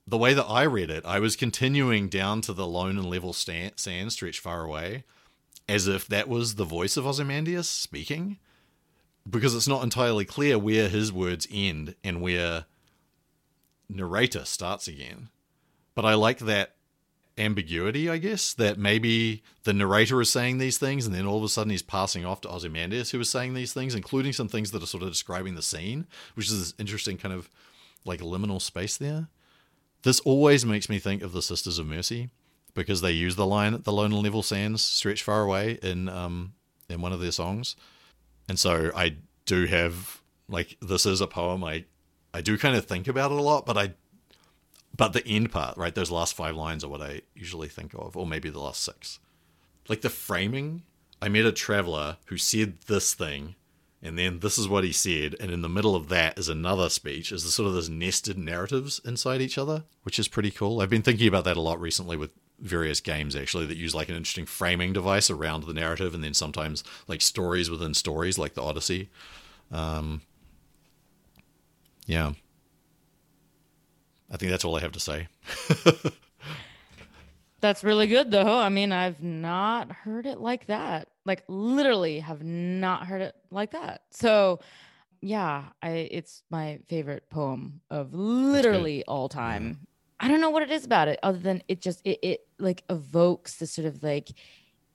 [0.05, 3.33] the way that I read it, I was continuing down to the lone and level
[3.33, 5.03] stand, sand stretch far away
[5.67, 8.37] as if that was the voice of Ozymandias speaking
[9.29, 12.65] because it's not entirely clear where his words end and where
[13.87, 15.29] narrator starts again.
[15.95, 16.75] But I like that
[17.37, 21.43] ambiguity, I guess, that maybe the narrator is saying these things and then all of
[21.43, 24.71] a sudden he's passing off to Ozymandias who is saying these things, including some things
[24.71, 26.05] that are sort of describing the scene,
[26.35, 27.49] which is this interesting kind of
[28.05, 29.29] like liminal space there.
[30.03, 32.29] This always makes me think of the Sisters of Mercy
[32.73, 36.53] because they use the line "the lone and level sands stretch far away" in um
[36.89, 37.75] in one of their songs,
[38.47, 39.15] and so I
[39.45, 41.85] do have like this is a poem I
[42.33, 43.93] I do kind of think about it a lot, but I
[44.95, 45.95] but the end part, right?
[45.95, 49.19] Those last five lines are what I usually think of, or maybe the last six.
[49.89, 50.83] Like the framing,
[51.21, 53.55] I met a traveler who said this thing,
[54.03, 56.89] and then this is what he said, and in the middle of that is another
[56.89, 60.81] speech, is sort of this nested narratives inside each other, which is pretty cool.
[60.81, 64.09] I've been thinking about that a lot recently with various games actually that use like
[64.09, 68.55] an interesting framing device around the narrative, and then sometimes like stories within stories, like
[68.55, 69.09] the Odyssey.
[69.71, 70.21] Um,
[72.05, 72.33] yeah.
[74.29, 75.27] I think that's all I have to say.
[77.61, 78.57] That's really good though.
[78.57, 81.07] I mean, I've not heard it like that.
[81.25, 84.01] Like literally have not heard it like that.
[84.11, 84.59] So,
[85.21, 89.87] yeah, I it's my favorite poem of literally all time.
[90.19, 92.83] I don't know what it is about it other than it just it, it like
[92.89, 94.31] evokes this sort of like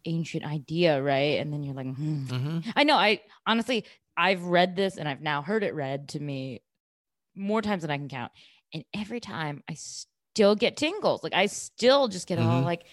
[0.05, 1.40] ancient idea, right?
[1.40, 2.26] And then you're like, hmm.
[2.26, 2.70] mm-hmm.
[2.76, 2.94] I know.
[2.94, 3.84] I honestly,
[4.16, 6.60] I've read this and I've now heard it read to me
[7.34, 8.32] more times than I can count.
[8.74, 9.76] And every time I
[10.38, 11.24] still get tingles.
[11.24, 12.48] Like I still just get mm-hmm.
[12.48, 12.84] all like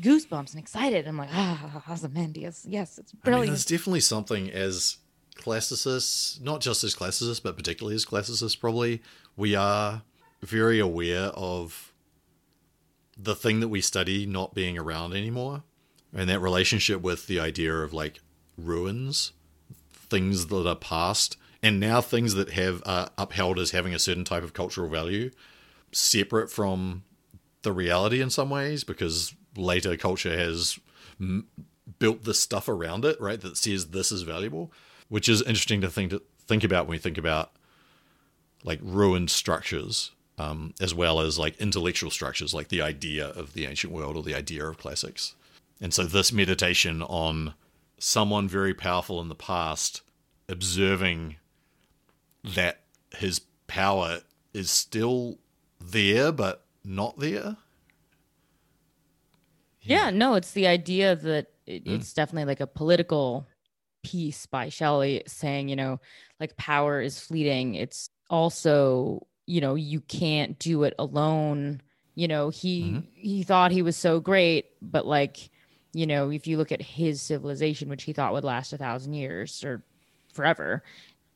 [0.00, 1.06] goosebumps and excited.
[1.06, 2.64] I'm like, ah, Ozymandias.
[2.68, 3.42] Yes, it's brilliant.
[3.42, 4.98] I mean, there's definitely something as
[5.34, 9.02] classicists, not just as classicists, but particularly as classicists, probably,
[9.36, 10.02] we are
[10.42, 11.92] very aware of
[13.16, 15.62] the thing that we study not being around anymore.
[16.14, 18.20] And that relationship with the idea of like
[18.56, 19.32] ruins,
[19.92, 24.24] things that are past, and now things that have uh, upheld as having a certain
[24.24, 25.30] type of cultural value,
[25.92, 27.02] separate from
[27.62, 30.78] the reality in some ways, because later culture has
[31.20, 31.46] m-
[31.98, 33.40] built this stuff around it, right?
[33.40, 34.72] That says this is valuable,
[35.08, 37.52] which is interesting to think to think about when we think about
[38.64, 43.66] like ruined structures, um, as well as like intellectual structures, like the idea of the
[43.66, 45.34] ancient world or the idea of classics.
[45.80, 47.54] And so this meditation on
[47.98, 50.02] someone very powerful in the past
[50.48, 51.36] observing
[52.42, 52.80] that
[53.16, 54.20] his power
[54.54, 55.38] is still
[55.80, 57.56] there but not there.
[59.88, 61.94] Yeah, no, it's the idea that it, mm.
[61.94, 63.46] it's definitely like a political
[64.02, 66.00] piece by Shelley saying, you know,
[66.40, 67.74] like power is fleeting.
[67.74, 71.80] It's also, you know, you can't do it alone.
[72.14, 73.00] You know, he mm-hmm.
[73.14, 75.50] he thought he was so great, but like,
[75.92, 79.14] you know, if you look at his civilization, which he thought would last a thousand
[79.14, 79.82] years or
[80.32, 80.82] forever,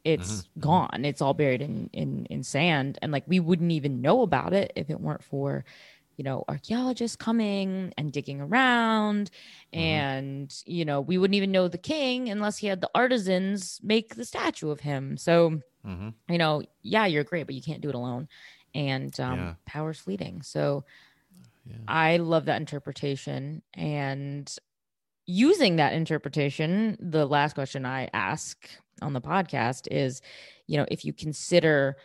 [0.05, 0.39] it's mm-hmm.
[0.41, 0.61] mm-hmm.
[0.61, 4.53] gone it's all buried in in in sand and like we wouldn't even know about
[4.53, 5.65] it if it weren't for
[6.17, 9.31] you know archaeologists coming and digging around
[9.73, 9.81] mm-hmm.
[9.81, 14.15] and you know we wouldn't even know the king unless he had the artisans make
[14.15, 16.09] the statue of him so mm-hmm.
[16.29, 18.29] you know yeah you're great but you can't do it alone
[18.75, 19.55] and um yeah.
[19.67, 20.85] power's fleeting so
[21.67, 21.77] yeah.
[21.89, 24.57] i love that interpretation and
[25.27, 28.69] using that interpretation the last question i ask
[29.03, 30.23] on the podcast is,
[30.67, 31.97] you know, if you consider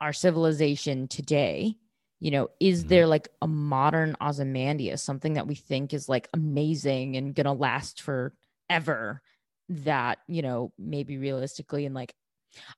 [0.00, 1.76] our civilization today,
[2.20, 2.88] you know, is mm-hmm.
[2.88, 8.02] there like a modern Ozymandias, something that we think is like amazing and gonna last
[8.02, 9.22] forever
[9.70, 12.14] that, you know, maybe realistically in like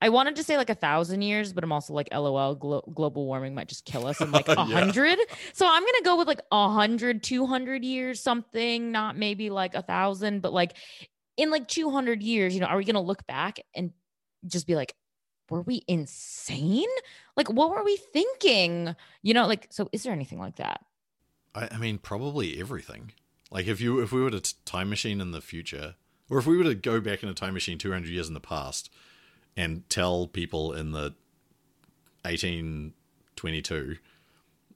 [0.01, 3.27] I wanted to say like a thousand years, but I'm also like, lol, glo- global
[3.27, 4.65] warming might just kill us in like a yeah.
[4.65, 5.19] hundred.
[5.55, 9.75] So I'm going to go with like a hundred, 200 years, something, not maybe like
[9.75, 10.75] a thousand, but like
[11.37, 13.93] in like 200 years, you know, are we going to look back and
[14.47, 14.95] just be like,
[15.53, 16.89] were we insane?
[17.37, 18.97] Like, what were we thinking?
[19.23, 20.85] You know, like, so is there anything like that?
[21.55, 23.13] I, I mean, probably everything.
[23.51, 25.95] Like, if you if we were to time machine in the future,
[26.31, 28.41] or if we were to go back in a time machine 200 years in the
[28.41, 28.91] past
[29.57, 31.15] and tell people in the
[32.25, 33.97] 1822,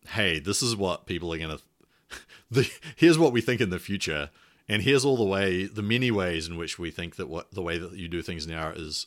[0.08, 1.58] hey, this is what people are going
[2.52, 4.30] to, here's what we think in the future
[4.68, 7.62] And here's all the way, the many ways in which we think that what the
[7.62, 9.06] way that you do things now is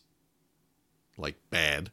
[1.19, 1.91] like bad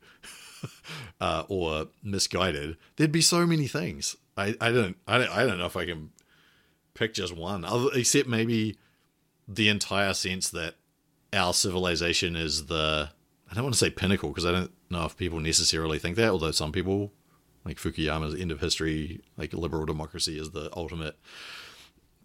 [1.20, 2.76] uh, or misguided.
[2.96, 4.16] There'd be so many things.
[4.36, 6.10] I, I don't I don't I don't know if I can
[6.94, 8.76] pick just one, other, except maybe
[9.48, 10.74] the entire sense that
[11.32, 13.10] our civilization is the
[13.50, 16.30] I don't want to say pinnacle because I don't know if people necessarily think that,
[16.30, 17.12] although some people
[17.64, 21.16] like Fukuyama's end of history, like liberal democracy is the ultimate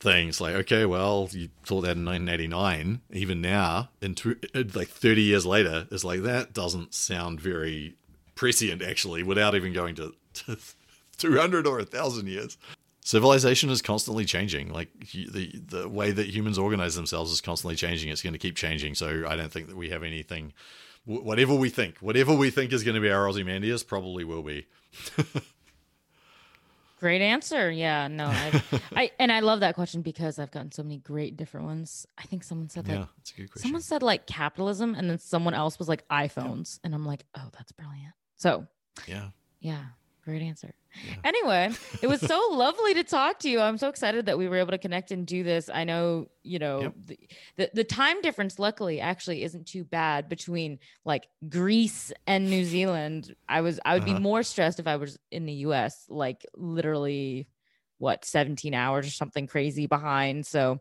[0.02, 0.30] thing.
[0.30, 3.02] It's like, okay, well, you thought that in 1989.
[3.11, 7.95] Even now, in two, uh, like 30 years later, it's like that doesn't sound very
[8.36, 10.57] prescient, actually, without even going to, to
[11.18, 12.57] 200 or 1,000 years.
[13.03, 14.72] Civilization is constantly changing.
[14.72, 18.11] Like the the way that humans organize themselves is constantly changing.
[18.11, 18.94] It's going to keep changing.
[18.94, 20.53] So I don't think that we have anything.
[21.06, 24.68] Whatever we think, whatever we think is going to be our Ozymandias, probably will be.
[27.02, 27.72] Great answer.
[27.72, 28.64] Yeah, no, I,
[28.95, 32.06] I and I love that question because I've gotten so many great different ones.
[32.15, 33.64] I think someone said like, that's a good question.
[33.64, 37.49] someone said like capitalism, and then someone else was like iPhones, and I'm like, oh,
[37.57, 38.14] that's brilliant.
[38.36, 38.68] So,
[39.07, 39.30] yeah,
[39.60, 39.84] yeah,
[40.23, 40.73] great answer.
[41.06, 41.15] Yeah.
[41.23, 41.72] Anyway,
[42.02, 43.60] it was so lovely to talk to you.
[43.60, 45.69] I'm so excited that we were able to connect and do this.
[45.73, 46.93] I know, you know, yep.
[47.06, 47.19] the,
[47.57, 53.35] the, the time difference luckily actually isn't too bad between like Greece and New Zealand.
[53.48, 54.15] I was I would uh-huh.
[54.15, 57.48] be more stressed if I was in the US, like literally
[58.02, 60.80] what 17 hours or something crazy behind so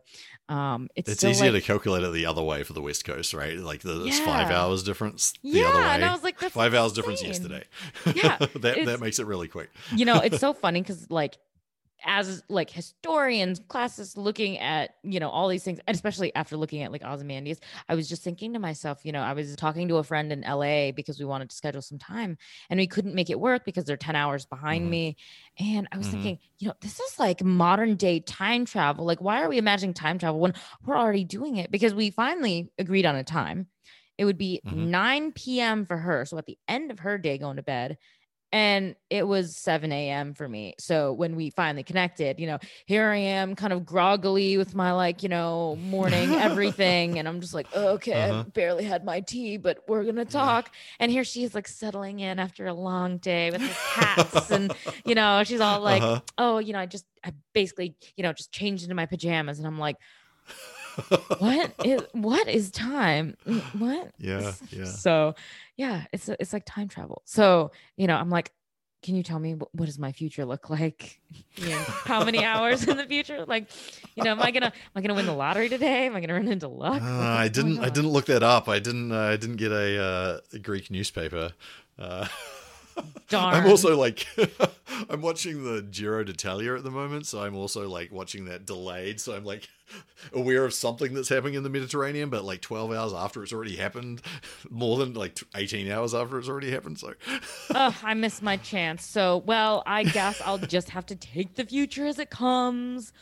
[0.49, 3.33] um it's it's easier like, to calculate it the other way for the west coast
[3.33, 3.57] right?
[3.57, 4.25] Like the yeah.
[4.25, 5.85] five hours difference the yeah, other way.
[5.85, 7.63] And I was like five hours difference yesterday.
[8.13, 9.69] Yeah that that makes it really quick.
[9.95, 11.37] You know it's so funny because like
[12.05, 16.81] as like historians, classes looking at, you know, all these things, and especially after looking
[16.81, 19.97] at like Ozymandias, I was just thinking to myself, you know, I was talking to
[19.97, 22.37] a friend in LA because we wanted to schedule some time
[22.69, 24.91] and we couldn't make it work because they're 10 hours behind mm-hmm.
[24.91, 25.17] me.
[25.59, 26.13] And I was mm-hmm.
[26.13, 29.05] thinking, you know, this is like modern day time travel.
[29.05, 30.53] Like, why are we imagining time travel when
[30.85, 31.71] we're already doing it?
[31.71, 33.67] Because we finally agreed on a time.
[34.17, 34.91] It would be mm-hmm.
[34.91, 35.85] 9 p.m.
[35.85, 36.25] for her.
[36.25, 37.97] So at the end of her day going to bed,
[38.51, 40.33] and it was 7 a.m.
[40.33, 40.75] for me.
[40.77, 44.91] So when we finally connected, you know, here I am kind of groggily with my
[44.91, 47.17] like, you know, morning everything.
[47.17, 48.39] and I'm just like, okay, uh-huh.
[48.39, 50.67] I barely had my tea, but we're going to talk.
[50.67, 50.95] Yeah.
[51.01, 54.51] And here she is like settling in after a long day with her cats.
[54.51, 54.73] and,
[55.05, 56.21] you know, she's all like, uh-huh.
[56.37, 59.59] oh, you know, I just, I basically, you know, just changed into my pajamas.
[59.59, 59.95] And I'm like,
[61.39, 63.35] what is what is time?
[63.77, 64.11] What?
[64.17, 64.85] Yeah, yeah.
[64.85, 65.35] So,
[65.77, 67.21] yeah, it's it's like time travel.
[67.25, 68.51] So, you know, I'm like,
[69.03, 71.19] can you tell me what, what does my future look like?
[71.55, 73.45] You know, how many hours in the future?
[73.45, 73.67] Like,
[74.15, 76.05] you know, am I gonna am I gonna win the lottery today?
[76.05, 77.01] Am I gonna run into luck?
[77.01, 78.69] Uh, I didn't I didn't look that up.
[78.69, 81.51] I didn't uh, I didn't get a, uh, a Greek newspaper.
[81.99, 82.27] Uh,
[83.29, 83.53] Darn.
[83.55, 84.27] I'm also like,
[85.09, 89.19] I'm watching the Giro d'Italia at the moment, so I'm also like watching that delayed.
[89.19, 89.69] So I'm like
[90.33, 93.75] aware of something that's happening in the Mediterranean, but like 12 hours after it's already
[93.75, 94.21] happened,
[94.69, 96.99] more than like 18 hours after it's already happened.
[96.99, 97.13] So,
[97.75, 99.05] oh, I missed my chance.
[99.05, 103.13] So, well, I guess I'll just have to take the future as it comes.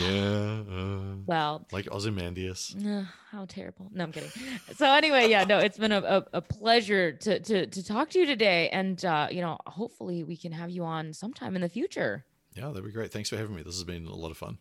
[0.00, 0.62] yeah.
[0.78, 2.74] Uh, well, like Ozymandias.
[2.84, 3.90] Uh, how terrible.
[3.92, 4.30] No, I'm kidding.
[4.76, 8.18] So anyway, yeah, no, it's been a, a, a pleasure to, to, to talk to
[8.18, 8.68] you today.
[8.70, 12.24] And, uh, you know, hopefully we can have you on sometime in the future.
[12.54, 13.12] Yeah, that'd be great.
[13.12, 13.62] Thanks for having me.
[13.62, 14.58] This has been a lot of fun.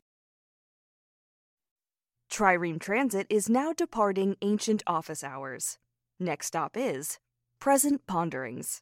[2.31, 5.77] Trireme Transit is now departing ancient office hours.
[6.19, 7.19] Next stop is
[7.59, 8.81] Present Ponderings.